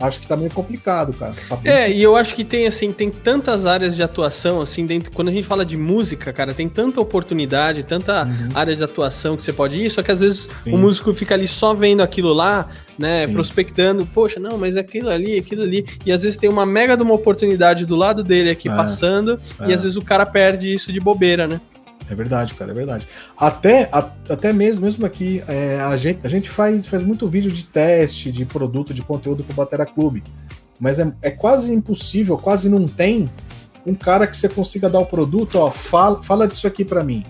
acho 0.00 0.18
que 0.18 0.26
tá 0.26 0.36
meio 0.36 0.50
complicado, 0.50 1.12
cara. 1.12 1.34
Tá 1.48 1.58
é, 1.64 1.90
e 1.90 2.02
eu 2.02 2.16
acho 2.16 2.34
que 2.34 2.42
tem, 2.42 2.66
assim, 2.66 2.90
tem 2.90 3.10
tantas 3.10 3.66
áreas 3.66 3.94
de 3.94 4.02
atuação, 4.02 4.60
assim, 4.60 4.86
dentro. 4.86 5.10
Quando 5.12 5.28
a 5.28 5.32
gente 5.32 5.46
fala 5.46 5.64
de 5.64 5.76
música, 5.76 6.32
cara, 6.32 6.54
tem 6.54 6.68
tanta 6.68 7.00
oportunidade, 7.00 7.84
tanta 7.84 8.24
uhum. 8.24 8.48
área 8.54 8.74
de 8.74 8.82
atuação 8.82 9.36
que 9.36 9.42
você 9.42 9.52
pode 9.52 9.78
ir, 9.78 9.90
só 9.90 10.02
que 10.02 10.10
às 10.10 10.20
vezes 10.20 10.48
Sim. 10.64 10.72
o 10.72 10.78
músico 10.78 11.12
fica 11.12 11.34
ali 11.34 11.46
só 11.46 11.74
vendo 11.74 12.02
aquilo 12.02 12.32
lá, 12.32 12.66
né, 12.98 13.26
Sim. 13.26 13.34
prospectando, 13.34 14.06
poxa, 14.06 14.40
não, 14.40 14.56
mas 14.56 14.76
é 14.76 14.80
aquilo 14.80 15.10
ali, 15.10 15.38
aquilo 15.38 15.62
ali, 15.62 15.86
e 16.04 16.12
às 16.12 16.22
vezes 16.22 16.38
tem 16.38 16.48
uma 16.48 16.64
mega 16.64 16.96
de 16.96 17.02
uma 17.02 17.14
oportunidade 17.14 17.84
do 17.84 17.94
lado 17.94 18.22
dele 18.24 18.50
aqui 18.50 18.68
é. 18.68 18.74
passando, 18.74 19.38
é. 19.60 19.68
e 19.68 19.74
às 19.74 19.82
vezes 19.82 19.96
o 19.96 20.02
cara 20.02 20.24
perde 20.24 20.72
isso 20.72 20.92
de 20.92 21.00
bobeira, 21.00 21.46
né? 21.46 21.60
É 22.10 22.14
verdade, 22.14 22.54
cara, 22.54 22.72
é 22.72 22.74
verdade. 22.74 23.06
Até, 23.38 23.88
a, 23.92 23.98
até 24.28 24.52
mesmo, 24.52 24.84
mesmo 24.84 25.06
aqui, 25.06 25.42
é, 25.46 25.78
a, 25.80 25.96
gente, 25.96 26.26
a 26.26 26.28
gente 26.28 26.50
faz, 26.50 26.88
faz 26.88 27.04
muito 27.04 27.24
vídeo 27.28 27.52
de 27.52 27.64
teste, 27.64 28.32
de 28.32 28.44
produto, 28.44 28.92
de 28.92 29.00
conteúdo 29.00 29.44
pro 29.44 29.54
Batera 29.54 29.86
Clube. 29.86 30.24
Mas 30.80 30.98
é, 30.98 31.12
é 31.22 31.30
quase 31.30 31.72
impossível, 31.72 32.36
quase 32.36 32.68
não 32.68 32.88
tem 32.88 33.30
um 33.86 33.94
cara 33.94 34.26
que 34.26 34.36
você 34.36 34.48
consiga 34.48 34.90
dar 34.90 34.98
o 34.98 35.06
produto, 35.06 35.56
ó, 35.56 35.70
fala, 35.70 36.20
fala 36.20 36.48
disso 36.48 36.66
aqui 36.66 36.84
para 36.84 37.04
mim. 37.04 37.24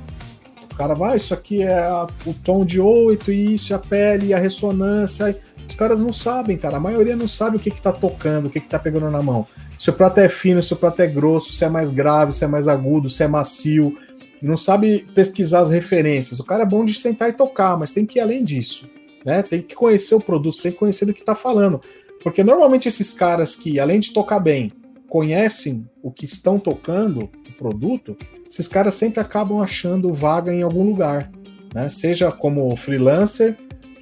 O 0.73 0.75
cara 0.75 0.95
vai, 0.95 1.12
ah, 1.12 1.16
isso 1.16 1.35
aqui 1.35 1.62
é 1.62 1.79
a, 1.79 2.07
o 2.25 2.33
tom 2.33 2.64
de 2.64 2.81
8, 2.81 3.31
isso, 3.31 3.75
a 3.75 3.79
pele, 3.79 4.33
a 4.33 4.38
ressonância. 4.38 5.38
Os 5.69 5.75
caras 5.75 6.01
não 6.01 6.11
sabem, 6.11 6.57
cara. 6.57 6.79
A 6.79 6.81
maioria 6.81 7.14
não 7.14 7.29
sabe 7.29 7.59
o 7.59 7.61
que, 7.61 7.71
que 7.71 7.83
tá 7.83 7.93
tocando, 7.93 8.47
o 8.47 8.51
que, 8.51 8.61
que 8.61 8.69
tá 8.69 8.79
pegando 8.79 9.11
na 9.11 9.23
mão. 9.23 9.47
Se 9.77 9.90
o 9.90 9.93
prato 9.93 10.19
é 10.19 10.29
fino, 10.29 10.62
se 10.62 10.73
o 10.73 10.77
prato 10.77 11.01
é 11.01 11.07
grosso, 11.07 11.53
se 11.53 11.64
é 11.64 11.69
mais 11.69 11.90
grave, 11.90 12.33
se 12.33 12.45
é 12.45 12.47
mais 12.47 12.66
agudo, 12.66 13.11
se 13.11 13.23
é 13.23 13.29
macio 13.29 13.97
não 14.46 14.57
sabe 14.57 15.07
pesquisar 15.14 15.61
as 15.61 15.70
referências. 15.70 16.40
O 16.40 16.44
cara 16.44 16.62
é 16.62 16.66
bom 16.66 16.85
de 16.85 16.94
sentar 16.94 17.29
e 17.29 17.33
tocar, 17.33 17.79
mas 17.79 17.90
tem 17.90 18.07
que 18.07 18.18
ir 18.18 18.22
além 18.22 18.44
disso. 18.44 18.88
Né? 19.24 19.42
Tem 19.42 19.61
que 19.61 19.74
conhecer 19.74 20.14
o 20.14 20.20
produto, 20.20 20.62
tem 20.62 20.72
que 20.72 20.79
conhecer 20.79 21.05
do 21.05 21.14
que 21.14 21.20
está 21.20 21.35
falando. 21.35 21.81
Porque 22.22 22.42
normalmente 22.42 22.88
esses 22.88 23.12
caras 23.12 23.55
que, 23.55 23.79
além 23.79 24.00
de 24.00 24.12
tocar 24.12 24.40
bem, 24.40 24.72
conhecem 25.09 25.88
o 26.03 26.11
que 26.11 26.24
estão 26.24 26.59
tocando, 26.59 27.29
o 27.48 27.53
produto, 27.59 28.16
esses 28.48 28.68
caras 28.68 28.94
sempre 28.94 29.20
acabam 29.20 29.61
achando 29.61 30.12
vaga 30.12 30.53
em 30.53 30.62
algum 30.62 30.85
lugar. 30.85 31.31
Né? 31.74 31.88
Seja 31.88 32.31
como 32.33 32.74
freelancer, 32.76 33.57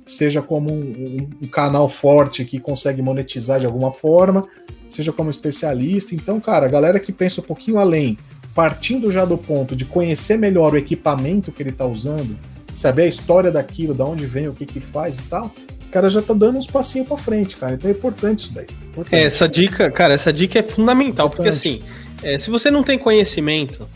seja 0.06 0.40
como 0.40 0.72
um, 0.72 0.92
um, 0.96 1.30
um, 1.44 1.48
canal 1.48 1.88
forte 1.88 2.44
que 2.44 2.58
consegue 2.58 3.02
monetizar 3.02 3.60
de 3.60 3.66
alguma 3.66 3.92
forma, 3.92 4.42
seja 4.88 5.12
como 5.12 5.30
especialista. 5.30 6.14
Então, 6.14 6.40
cara, 6.40 6.66
a 6.66 6.68
galera 6.68 6.98
que 6.98 7.12
pensa 7.12 7.40
um 7.40 7.44
pouquinho 7.44 7.78
além 7.78 8.16
partindo 8.58 9.12
já 9.12 9.24
do 9.24 9.38
ponto 9.38 9.76
de 9.76 9.84
conhecer 9.84 10.36
melhor 10.36 10.74
o 10.74 10.76
equipamento 10.76 11.52
que 11.52 11.62
ele 11.62 11.70
está 11.70 11.86
usando, 11.86 12.36
saber 12.74 13.02
a 13.02 13.06
história 13.06 13.52
daquilo, 13.52 13.94
da 13.94 14.04
onde 14.04 14.26
vem, 14.26 14.48
o 14.48 14.52
que 14.52 14.66
que 14.66 14.80
faz 14.80 15.16
e 15.16 15.22
tal, 15.22 15.54
o 15.86 15.90
cara 15.92 16.10
já 16.10 16.20
tá 16.20 16.34
dando 16.34 16.58
uns 16.58 16.66
passinhos 16.66 17.06
para 17.06 17.16
frente, 17.16 17.56
cara. 17.56 17.74
Então 17.74 17.88
é 17.88 17.94
importante 17.94 18.40
isso 18.40 18.52
daí. 18.52 18.66
Importante. 18.88 19.14
É, 19.14 19.22
essa 19.22 19.48
dica, 19.48 19.88
cara, 19.92 20.12
essa 20.12 20.32
dica 20.32 20.58
é 20.58 20.64
fundamental, 20.64 21.28
importante. 21.28 21.36
porque 21.36 21.48
assim, 21.48 21.82
é, 22.20 22.36
se 22.36 22.50
você 22.50 22.68
não 22.68 22.82
tem 22.82 22.98
conhecimento 22.98 23.88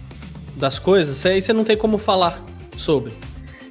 das 0.55 0.79
coisas, 0.79 1.27
aí 1.27 1.43
você 1.43 1.53
não 1.53 1.65
tem 1.65 1.77
como 1.77 1.99
falar 1.99 2.41
sobre. 2.77 3.13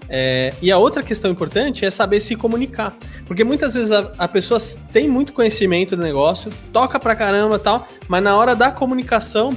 É, 0.10 0.54
e 0.62 0.73
a 0.73 0.77
outra 0.77 1.01
questão 1.01 1.32
importante 1.32 1.86
é 1.86 1.89
saber 1.89 2.19
se 2.19 2.36
comunicar. 2.36 2.93
Porque 3.25 3.45
muitas 3.45 3.75
vezes 3.75 3.93
a, 3.93 4.12
a 4.17 4.27
pessoa 4.27 4.60
tem 4.91 5.08
muito 5.08 5.32
conhecimento 5.32 5.95
do 5.95 6.01
negócio, 6.01 6.51
toca 6.73 6.99
pra 6.99 7.15
caramba 7.15 7.56
e 7.56 7.60
tal, 7.60 7.88
mas 8.10 8.21
na 8.21 8.36
hora 8.36 8.54
da 8.54 8.69
comunicação, 8.69 9.56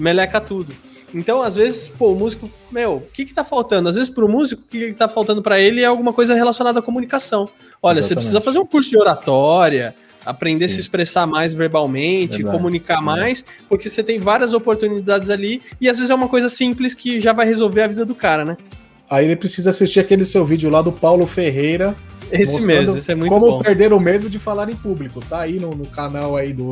meleca 0.00 0.40
tudo. 0.40 0.72
Então, 1.12 1.42
às 1.42 1.56
vezes, 1.56 1.88
pô, 1.88 2.12
o 2.12 2.14
músico, 2.14 2.48
meu, 2.70 2.96
o 2.96 3.00
que 3.12 3.24
que 3.24 3.34
tá 3.34 3.42
faltando? 3.42 3.88
Às 3.88 3.96
vezes, 3.96 4.08
pro 4.08 4.28
músico, 4.28 4.62
o 4.62 4.66
que, 4.66 4.86
que 4.86 4.92
tá 4.92 5.08
faltando 5.08 5.42
para 5.42 5.60
ele 5.60 5.82
é 5.82 5.84
alguma 5.84 6.12
coisa 6.12 6.34
relacionada 6.34 6.78
à 6.78 6.82
comunicação. 6.82 7.48
Olha, 7.82 7.98
Exatamente. 7.98 8.06
você 8.08 8.14
precisa 8.14 8.40
fazer 8.40 8.58
um 8.60 8.66
curso 8.66 8.88
de 8.88 8.96
oratória, 8.96 9.94
aprender 10.24 10.68
Sim. 10.68 10.72
a 10.72 10.76
se 10.76 10.80
expressar 10.80 11.26
mais 11.26 11.52
verbalmente, 11.52 12.38
Verdade. 12.38 12.56
comunicar 12.56 13.02
mais, 13.02 13.44
porque 13.68 13.88
você 13.88 14.04
tem 14.04 14.20
várias 14.20 14.54
oportunidades 14.54 15.30
ali 15.30 15.60
e 15.80 15.88
às 15.88 15.96
vezes 15.96 16.10
é 16.10 16.14
uma 16.14 16.28
coisa 16.28 16.48
simples 16.48 16.94
que 16.94 17.20
já 17.20 17.32
vai 17.32 17.46
resolver 17.46 17.82
a 17.82 17.86
vida 17.88 18.04
do 18.04 18.14
cara, 18.14 18.44
né? 18.44 18.56
aí 19.10 19.24
ele 19.24 19.36
precisa 19.36 19.70
assistir 19.70 19.98
aquele 19.98 20.24
seu 20.24 20.44
vídeo 20.44 20.70
lá 20.70 20.80
do 20.80 20.92
Paulo 20.92 21.26
Ferreira. 21.26 21.96
Esse 22.30 22.64
mesmo, 22.64 22.96
esse 22.96 23.10
é 23.10 23.14
muito 23.16 23.28
como 23.28 23.46
bom. 23.46 23.52
Como 23.54 23.64
perder 23.64 23.92
o 23.92 23.98
medo 23.98 24.30
de 24.30 24.38
falar 24.38 24.70
em 24.70 24.76
público. 24.76 25.20
Tá 25.28 25.40
aí 25.40 25.58
no, 25.58 25.70
no 25.70 25.84
canal 25.84 26.36
aí 26.36 26.52
do, 26.52 26.70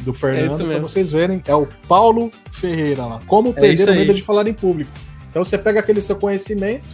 do 0.00 0.12
Fernando, 0.12 0.70
é 0.70 0.74
pra 0.74 0.82
vocês 0.82 1.10
verem. 1.10 1.42
É 1.46 1.54
o 1.54 1.66
Paulo 1.88 2.30
Ferreira 2.52 3.06
lá. 3.06 3.18
Como 3.26 3.50
é 3.50 3.52
perder 3.52 3.88
o 3.88 3.92
medo 3.92 4.14
de 4.14 4.22
falar 4.22 4.46
em 4.46 4.54
público. 4.54 4.90
Então 5.30 5.44
você 5.44 5.58
pega 5.58 5.80
aquele 5.80 6.00
seu 6.00 6.16
conhecimento, 6.16 6.88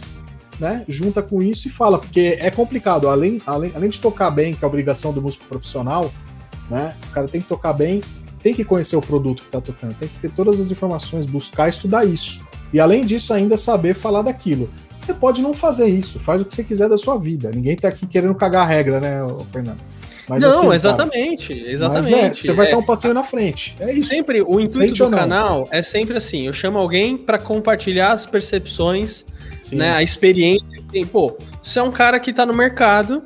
né? 0.59 0.83
Junta 0.87 1.21
com 1.21 1.41
isso 1.41 1.67
e 1.67 1.71
fala, 1.71 1.99
porque 1.99 2.37
é 2.39 2.49
complicado. 2.49 3.07
Além, 3.09 3.41
além, 3.45 3.71
além 3.75 3.89
de 3.89 3.99
tocar 3.99 4.31
bem, 4.31 4.53
que 4.53 4.63
é 4.63 4.65
a 4.65 4.67
obrigação 4.67 5.13
do 5.13 5.21
músico 5.21 5.45
profissional, 5.45 6.11
né? 6.69 6.95
O 7.09 7.11
cara 7.11 7.27
tem 7.27 7.41
que 7.41 7.47
tocar 7.47 7.73
bem, 7.73 8.01
tem 8.41 8.53
que 8.53 8.63
conhecer 8.63 8.95
o 8.95 9.01
produto 9.01 9.41
que 9.41 9.47
está 9.47 9.61
tocando, 9.61 9.93
tem 9.95 10.07
que 10.07 10.19
ter 10.19 10.31
todas 10.31 10.59
as 10.59 10.71
informações, 10.71 11.25
buscar 11.25 11.69
estudar 11.69 12.05
isso. 12.05 12.39
E 12.73 12.79
além 12.79 13.05
disso, 13.05 13.33
ainda 13.33 13.57
saber 13.57 13.93
falar 13.93 14.21
daquilo. 14.21 14.69
Você 14.97 15.13
pode 15.13 15.41
não 15.41 15.53
fazer 15.53 15.87
isso, 15.87 16.19
faz 16.19 16.41
o 16.41 16.45
que 16.45 16.55
você 16.55 16.63
quiser 16.63 16.87
da 16.87 16.97
sua 16.97 17.17
vida. 17.17 17.51
Ninguém 17.53 17.73
está 17.73 17.87
aqui 17.87 18.05
querendo 18.05 18.33
cagar 18.35 18.63
a 18.63 18.65
regra, 18.65 18.99
né, 18.99 19.19
Fernando? 19.51 19.81
Mas, 20.27 20.41
não, 20.41 20.59
assim, 20.59 20.73
exatamente, 20.75 21.55
cara, 21.55 21.71
exatamente. 21.71 22.15
É, 22.15 22.33
você 22.33 22.53
vai 22.53 22.67
é, 22.67 22.71
dar 22.71 22.77
um 22.77 22.83
passeio 22.83 23.13
na 23.13 23.23
frente. 23.23 23.75
É 23.79 23.93
isso. 23.93 24.09
Sempre 24.09 24.41
o 24.41 24.59
intuito 24.59 25.05
do 25.05 25.11
canal 25.11 25.67
é 25.71 25.81
sempre 25.81 26.17
assim. 26.17 26.47
Eu 26.47 26.53
chamo 26.53 26.77
alguém 26.77 27.17
para 27.17 27.37
compartilhar 27.37 28.13
as 28.13 28.25
percepções, 28.25 29.25
Sim. 29.61 29.75
né, 29.77 29.91
a 29.91 30.03
experiência. 30.03 30.81
Pô, 31.11 31.37
você 31.61 31.79
é 31.79 31.83
um 31.83 31.91
cara 31.91 32.19
que 32.19 32.31
está 32.31 32.45
no 32.45 32.53
mercado 32.53 33.23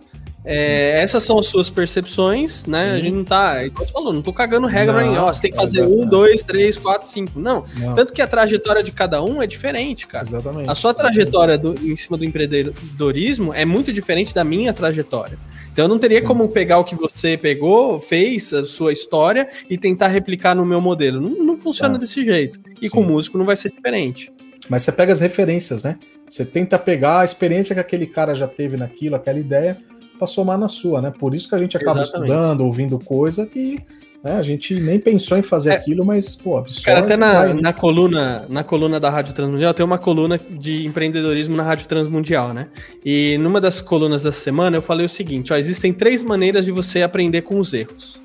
é, 0.47 1.01
essas 1.01 1.23
são 1.23 1.39
as 1.39 1.47
suas 1.47 1.71
percepções, 1.71 2.67
né? 2.67 2.91
A 2.91 2.99
gente 2.99 3.15
não 3.15 3.23
tá, 3.23 3.67
como 3.71 3.83
você 3.83 3.91
falou, 3.91 4.13
não 4.13 4.21
tô 4.21 4.31
cagando 4.31 4.67
regra 4.67 5.03
não, 5.03 5.25
ó, 5.25 5.33
você 5.33 5.41
tem 5.41 5.49
que 5.51 5.57
fazer 5.57 5.79
é 5.79 5.87
um, 5.87 6.07
dois, 6.07 6.43
três, 6.43 6.77
quatro, 6.77 7.07
cinco. 7.07 7.39
Não. 7.39 7.65
não. 7.77 7.95
Tanto 7.95 8.13
que 8.13 8.21
a 8.21 8.27
trajetória 8.27 8.83
de 8.83 8.91
cada 8.91 9.23
um 9.23 9.41
é 9.41 9.47
diferente, 9.47 10.05
cara. 10.05 10.23
Exatamente. 10.23 10.69
A 10.69 10.75
sua 10.75 10.93
trajetória 10.93 11.57
do, 11.57 11.73
em 11.83 11.95
cima 11.95 12.15
do 12.15 12.23
empreendedorismo 12.23 13.55
é 13.55 13.65
muito 13.65 13.91
diferente 13.91 14.35
da 14.35 14.43
minha 14.43 14.71
trajetória. 14.71 15.35
Então 15.75 15.83
eu 15.83 15.89
não 15.89 15.99
teria 15.99 16.21
como 16.21 16.47
pegar 16.47 16.79
o 16.79 16.85
que 16.85 16.95
você 16.95 17.35
pegou, 17.35 17.99
fez, 17.99 18.53
a 18.53 18.63
sua 18.63 18.93
história 18.93 19.49
e 19.69 19.77
tentar 19.77 20.07
replicar 20.07 20.55
no 20.55 20.65
meu 20.65 20.79
modelo. 20.79 21.19
Não, 21.19 21.43
não 21.43 21.57
funciona 21.57 21.95
tá. 21.95 21.99
desse 21.99 22.23
jeito. 22.23 22.61
E 22.81 22.87
Sim. 22.87 22.95
com 22.95 23.03
músico 23.03 23.37
não 23.37 23.43
vai 23.43 23.57
ser 23.57 23.73
diferente. 23.73 24.31
Mas 24.69 24.83
você 24.83 24.93
pega 24.93 25.11
as 25.11 25.19
referências, 25.19 25.83
né? 25.83 25.99
Você 26.29 26.45
tenta 26.45 26.79
pegar 26.79 27.19
a 27.19 27.25
experiência 27.25 27.75
que 27.75 27.81
aquele 27.81 28.07
cara 28.07 28.33
já 28.33 28.47
teve 28.47 28.77
naquilo, 28.77 29.17
aquela 29.17 29.37
ideia 29.37 29.77
para 30.17 30.25
somar 30.27 30.57
na 30.57 30.69
sua, 30.69 31.01
né? 31.01 31.11
Por 31.11 31.35
isso 31.35 31.49
que 31.49 31.55
a 31.55 31.59
gente 31.59 31.75
acaba 31.75 32.03
Exatamente. 32.03 32.31
estudando, 32.31 32.61
ouvindo 32.61 32.97
coisa 32.97 33.45
que 33.45 33.77
né, 34.23 34.37
a 34.37 34.41
gente 34.41 34.73
nem 34.75 34.99
pensou 34.99 35.37
em 35.37 35.41
fazer 35.41 35.71
é, 35.71 35.75
aquilo, 35.75 36.05
mas, 36.05 36.35
pô, 36.35 36.57
absurdo. 36.57 36.85
Cara, 36.85 36.99
até 36.99 37.15
na, 37.15 37.33
vai, 37.33 37.53
na, 37.53 37.73
coluna, 37.73 38.45
na 38.49 38.63
coluna 38.63 38.99
da 38.99 39.09
Rádio 39.09 39.33
Transmundial 39.33 39.73
tem 39.73 39.85
uma 39.85 39.97
coluna 39.97 40.39
de 40.39 40.85
empreendedorismo 40.85 41.55
na 41.55 41.63
Rádio 41.63 41.87
Transmundial, 41.87 42.53
né? 42.53 42.67
E 43.05 43.37
numa 43.39 43.61
das 43.61 43.81
colunas 43.81 44.23
dessa 44.23 44.39
semana 44.39 44.77
eu 44.77 44.81
falei 44.81 45.05
o 45.05 45.09
seguinte: 45.09 45.53
ó, 45.53 45.57
existem 45.57 45.93
três 45.93 46.23
maneiras 46.23 46.65
de 46.65 46.71
você 46.71 47.03
aprender 47.03 47.41
com 47.41 47.59
os 47.59 47.73
erros. 47.73 48.19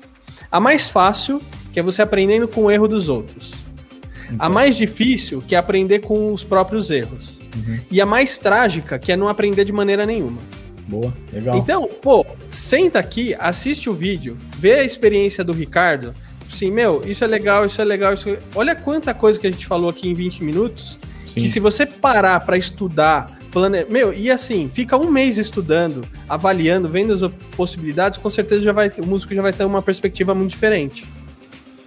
A 0.51 0.59
mais 0.59 0.89
fácil, 0.89 1.41
que 1.71 1.79
é 1.79 1.83
você 1.83 2.01
aprendendo 2.01 2.47
com 2.47 2.65
o 2.65 2.71
erro 2.71 2.87
dos 2.87 3.07
outros. 3.07 3.53
Então. 4.25 4.37
A 4.39 4.49
mais 4.49 4.75
difícil, 4.75 5.41
que 5.45 5.55
é 5.55 5.57
aprender 5.57 5.99
com 5.99 6.33
os 6.33 6.43
próprios 6.43 6.89
erros. 6.89 7.39
Uhum. 7.55 7.79
E 7.89 8.01
a 8.01 8.05
mais 8.05 8.37
trágica, 8.37 8.97
que 8.97 9.11
é 9.11 9.15
não 9.15 9.27
aprender 9.27 9.65
de 9.65 9.71
maneira 9.71 10.05
nenhuma. 10.05 10.39
Boa, 10.87 11.13
legal. 11.31 11.57
Então, 11.57 11.87
pô, 12.01 12.25
senta 12.49 12.99
aqui, 12.99 13.35
assiste 13.39 13.89
o 13.89 13.93
vídeo, 13.93 14.37
vê 14.57 14.73
a 14.73 14.83
experiência 14.83 15.43
do 15.43 15.53
Ricardo. 15.53 16.13
Sim, 16.49 16.71
meu, 16.71 17.01
isso 17.05 17.23
é 17.23 17.27
legal, 17.27 17.65
isso 17.65 17.81
é 17.81 17.85
legal, 17.85 18.13
isso 18.13 18.29
é... 18.29 18.39
Olha 18.53 18.75
quanta 18.75 19.13
coisa 19.13 19.39
que 19.39 19.47
a 19.47 19.51
gente 19.51 19.65
falou 19.65 19.89
aqui 19.89 20.09
em 20.09 20.13
20 20.13 20.43
minutos. 20.43 20.99
Sim. 21.25 21.41
Que 21.41 21.47
se 21.47 21.59
você 21.59 21.85
parar 21.85 22.41
para 22.41 22.57
estudar, 22.57 23.39
plane... 23.51 23.85
meu, 23.89 24.13
e 24.13 24.29
assim, 24.29 24.69
fica 24.71 24.97
um 24.97 25.09
mês 25.09 25.37
estudando, 25.37 26.05
avaliando, 26.27 26.89
vendo 26.89 27.13
as 27.13 27.21
possibilidades, 27.55 28.17
com 28.17 28.29
certeza 28.29 28.61
já 28.61 28.73
vai, 28.73 28.91
o 28.97 29.05
músico 29.05 29.33
já 29.33 29.41
vai 29.41 29.53
ter 29.53 29.63
uma 29.63 29.81
perspectiva 29.81 30.35
muito 30.35 30.49
diferente. 30.49 31.07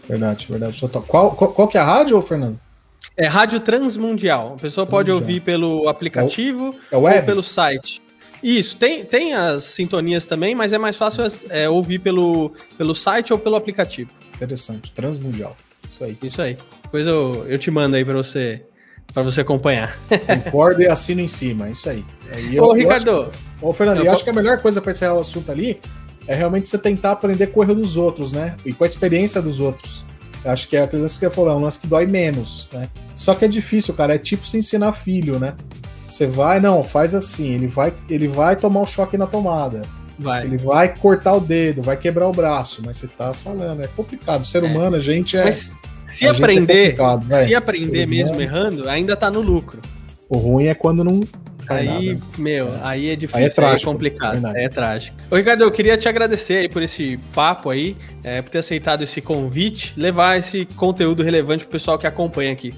Verdade, 0.09 0.47
verdade. 0.49 0.81
Qual, 1.07 1.33
qual, 1.33 1.53
qual 1.53 1.69
que 1.69 1.77
é 1.77 1.81
a 1.81 1.85
rádio, 1.85 2.21
Fernando? 2.23 2.59
É 3.17 3.27
Rádio 3.27 3.61
Transmundial. 3.61 4.55
A 4.55 4.61
pessoa 4.61 4.87
pode 4.87 5.11
ouvir 5.11 5.41
pelo 5.41 5.89
aplicativo 5.89 6.75
é 6.91 6.97
o, 6.97 7.09
é 7.09 7.19
ou 7.19 7.23
pelo 7.23 7.43
site. 7.43 8.03
Isso, 8.45 8.77
tem, 8.77 9.07
tem 9.07 9.33
as 9.33 9.65
sintonias 9.65 10.27
também, 10.27 10.55
mas 10.55 10.75
é 10.75 10.79
mais 10.79 10.97
fácil 10.97 11.25
é, 11.49 11.67
ouvir 11.67 11.99
pelo, 11.99 12.53
pelo 12.77 12.95
site 12.95 13.33
ou 13.33 13.39
pelo 13.39 13.57
aplicativo. 13.57 14.11
Interessante, 14.35 14.93
Transmundial. 14.93 15.57
Isso 15.91 16.05
aí. 16.05 16.19
Isso 16.23 16.43
aí. 16.43 16.59
Depois 16.83 17.07
eu, 17.07 17.47
eu 17.49 17.59
te 17.59 17.71
mando 17.71 17.97
aí 17.97 18.05
para 18.05 18.13
você 18.13 18.63
para 19.15 19.23
você 19.23 19.41
acompanhar. 19.41 19.97
Concordo 20.45 20.83
e 20.83 20.89
assino 20.89 21.23
em 21.23 21.29
cima, 21.29 21.71
isso 21.71 21.89
aí. 21.89 22.05
aí 22.33 22.57
eu, 22.57 22.65
ô, 22.65 22.73
Ricardo. 22.73 23.31
ô, 23.63 23.73
Fernando, 23.73 23.99
eu, 23.99 24.07
eu 24.07 24.13
acho 24.13 24.25
que 24.25 24.31
a 24.31 24.33
melhor 24.33 24.61
coisa 24.61 24.81
para 24.81 24.91
encerrar 24.91 25.15
o 25.15 25.21
assunto 25.21 25.51
ali 25.51 25.81
é 26.27 26.35
realmente 26.35 26.69
você 26.69 26.77
tentar 26.77 27.13
aprender 27.13 27.47
com 27.47 27.61
o 27.61 27.63
erro 27.63 27.75
dos 27.75 27.97
outros, 27.97 28.33
né? 28.33 28.57
E 28.65 28.73
com 28.73 28.85
a 28.85 28.87
experiência 28.87 29.41
dos 29.41 29.61
outros. 29.61 30.05
Eu 30.45 30.51
acho 30.51 30.69
que 30.69 30.77
é 30.77 30.83
aquilo 30.83 31.07
que 31.07 31.11
você 31.11 31.31
falou, 31.31 31.51
é 31.51 31.55
um 31.55 31.61
lance 31.61 31.79
que 31.79 31.87
dói 31.87 32.07
menos, 32.07 32.69
né? 32.73 32.89
Só 33.17 33.35
que 33.35 33.45
é 33.45 33.49
difícil, 33.49 33.95
cara. 33.95 34.15
É 34.15 34.19
tipo 34.19 34.47
se 34.47 34.59
ensinar 34.59 34.93
filho, 34.93 35.39
né? 35.39 35.55
Você 36.15 36.29
vai, 36.29 36.61
não, 36.61 36.85
faz 36.85 37.13
assim, 37.13 37.55
ele 37.55 37.67
vai, 37.67 37.93
ele 38.09 38.29
vai 38.29 38.55
tomar 38.55 38.81
um 38.81 38.87
choque 38.87 39.19
na 39.19 39.27
tomada. 39.27 39.83
Vai. 40.17 40.45
Ele 40.45 40.57
vai 40.57 40.97
cortar 40.97 41.35
o 41.35 41.41
dedo, 41.41 41.83
vai 41.83 41.97
quebrar 41.97 42.29
o 42.29 42.33
braço, 42.33 42.81
mas 42.87 42.99
você 42.99 43.09
tá 43.09 43.33
falando, 43.33 43.83
é 43.83 43.89
complicado. 43.89 44.45
Ser 44.45 44.63
é. 44.63 44.67
humano, 44.69 44.95
a 44.95 45.01
gente 45.01 45.37
é. 45.37 45.43
Mas 45.43 45.75
se 46.07 46.25
aprender, 46.29 46.97
é 47.33 47.43
se 47.43 47.53
aprender 47.53 48.07
mesmo 48.07 48.41
errando, 48.41 48.89
ainda 48.89 49.17
tá 49.17 49.29
no 49.29 49.41
lucro. 49.41 49.83
O 50.29 50.39
ruim 50.39 50.67
é 50.67 50.75
quando 50.75 51.03
não 51.03 51.21
Aí, 51.69 52.13
nada. 52.13 52.27
meu, 52.39 52.69
aí 52.83 53.11
é 53.11 53.17
difícil, 53.17 53.41
aí 53.41 53.47
é, 53.47 53.49
trágico, 53.49 53.91
é 53.91 53.93
complicado, 53.93 54.47
é, 54.55 54.65
é 54.65 54.69
trágico. 54.69 55.17
Ô, 55.31 55.35
Ricardo, 55.35 55.65
eu 55.65 55.73
queria 55.73 55.97
te 55.97 56.09
agradecer 56.09 56.59
aí 56.59 56.69
por 56.69 56.83
esse 56.83 57.19
papo 57.35 57.71
aí, 57.71 57.97
é, 58.23 58.41
por 58.41 58.51
ter 58.51 58.59
aceitado 58.59 59.03
esse 59.03 59.21
convite, 59.21 59.95
levar 59.97 60.39
esse 60.39 60.65
conteúdo 60.77 61.25
relevante 61.25 61.65
pro 61.65 61.73
pessoal 61.73 61.99
que 61.99 62.07
acompanha 62.07 62.53
aqui. 62.53 62.73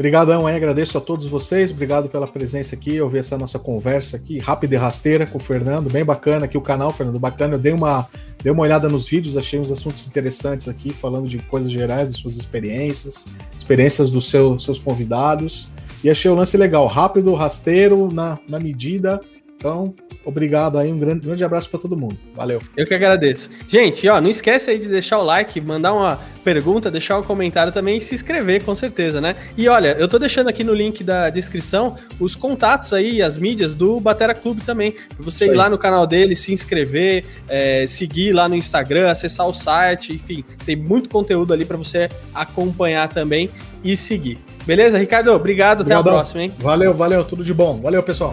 Obrigadão 0.00 0.46
aí, 0.46 0.56
agradeço 0.56 0.96
a 0.96 1.00
todos 1.02 1.26
vocês, 1.26 1.70
obrigado 1.70 2.08
pela 2.08 2.26
presença 2.26 2.74
aqui, 2.74 2.98
ouvir 3.02 3.18
essa 3.18 3.36
nossa 3.36 3.58
conversa 3.58 4.16
aqui, 4.16 4.38
rápida 4.38 4.74
e 4.74 4.78
rasteira 4.78 5.26
com 5.26 5.36
o 5.36 5.38
Fernando, 5.38 5.90
bem 5.90 6.02
bacana 6.02 6.46
aqui 6.46 6.56
o 6.56 6.60
canal, 6.62 6.90
Fernando, 6.90 7.18
bacana, 7.18 7.56
eu 7.56 7.58
dei 7.58 7.74
uma, 7.74 8.08
dei 8.42 8.50
uma 8.50 8.62
olhada 8.62 8.88
nos 8.88 9.06
vídeos, 9.06 9.36
achei 9.36 9.60
uns 9.60 9.70
assuntos 9.70 10.06
interessantes 10.06 10.68
aqui, 10.68 10.88
falando 10.88 11.28
de 11.28 11.38
coisas 11.40 11.70
gerais, 11.70 12.08
de 12.08 12.18
suas 12.18 12.34
experiências, 12.36 13.28
experiências 13.58 14.10
dos 14.10 14.30
seu, 14.30 14.58
seus 14.58 14.78
convidados, 14.78 15.68
e 16.02 16.08
achei 16.08 16.30
o 16.30 16.34
lance 16.34 16.56
legal, 16.56 16.86
rápido, 16.86 17.34
rasteiro, 17.34 18.10
na, 18.10 18.38
na 18.48 18.58
medida, 18.58 19.20
então, 19.60 19.94
obrigado 20.24 20.78
aí, 20.78 20.90
um 20.90 20.98
grande, 20.98 21.20
grande 21.20 21.44
abraço 21.44 21.68
para 21.68 21.78
todo 21.78 21.94
mundo. 21.94 22.16
Valeu. 22.34 22.62
Eu 22.74 22.86
que 22.86 22.94
agradeço. 22.94 23.50
Gente, 23.68 24.08
ó, 24.08 24.18
não 24.18 24.30
esquece 24.30 24.70
aí 24.70 24.78
de 24.78 24.88
deixar 24.88 25.18
o 25.18 25.22
like, 25.22 25.60
mandar 25.60 25.92
uma 25.92 26.18
pergunta, 26.42 26.90
deixar 26.90 27.18
um 27.18 27.22
comentário 27.22 27.70
também 27.70 27.98
e 27.98 28.00
se 28.00 28.14
inscrever, 28.14 28.64
com 28.64 28.74
certeza, 28.74 29.20
né? 29.20 29.36
E 29.58 29.68
olha, 29.68 29.94
eu 29.98 30.08
tô 30.08 30.18
deixando 30.18 30.48
aqui 30.48 30.64
no 30.64 30.72
link 30.72 31.04
da 31.04 31.28
descrição 31.28 31.94
os 32.18 32.34
contatos 32.34 32.94
aí, 32.94 33.20
as 33.20 33.36
mídias 33.36 33.74
do 33.74 34.00
Batera 34.00 34.32
Clube 34.32 34.62
também, 34.62 34.92
pra 34.92 35.22
você 35.22 35.44
ir 35.44 35.54
lá 35.54 35.68
no 35.68 35.76
canal 35.76 36.06
dele, 36.06 36.34
se 36.34 36.54
inscrever, 36.54 37.26
é, 37.46 37.86
seguir 37.86 38.32
lá 38.32 38.48
no 38.48 38.54
Instagram, 38.54 39.10
acessar 39.10 39.46
o 39.46 39.52
site, 39.52 40.14
enfim, 40.14 40.42
tem 40.64 40.74
muito 40.74 41.10
conteúdo 41.10 41.52
ali 41.52 41.66
para 41.66 41.76
você 41.76 42.08
acompanhar 42.34 43.08
também 43.08 43.50
e 43.84 43.94
seguir. 43.94 44.38
Beleza, 44.64 44.96
Ricardo? 44.96 45.30
Obrigado, 45.32 45.82
Obrigadão. 45.82 46.00
até 46.00 46.10
a 46.10 46.12
próxima, 46.14 46.42
hein? 46.44 46.54
Valeu, 46.58 46.94
valeu, 46.94 47.22
tudo 47.26 47.44
de 47.44 47.52
bom. 47.52 47.78
Valeu, 47.82 48.02
pessoal. 48.02 48.32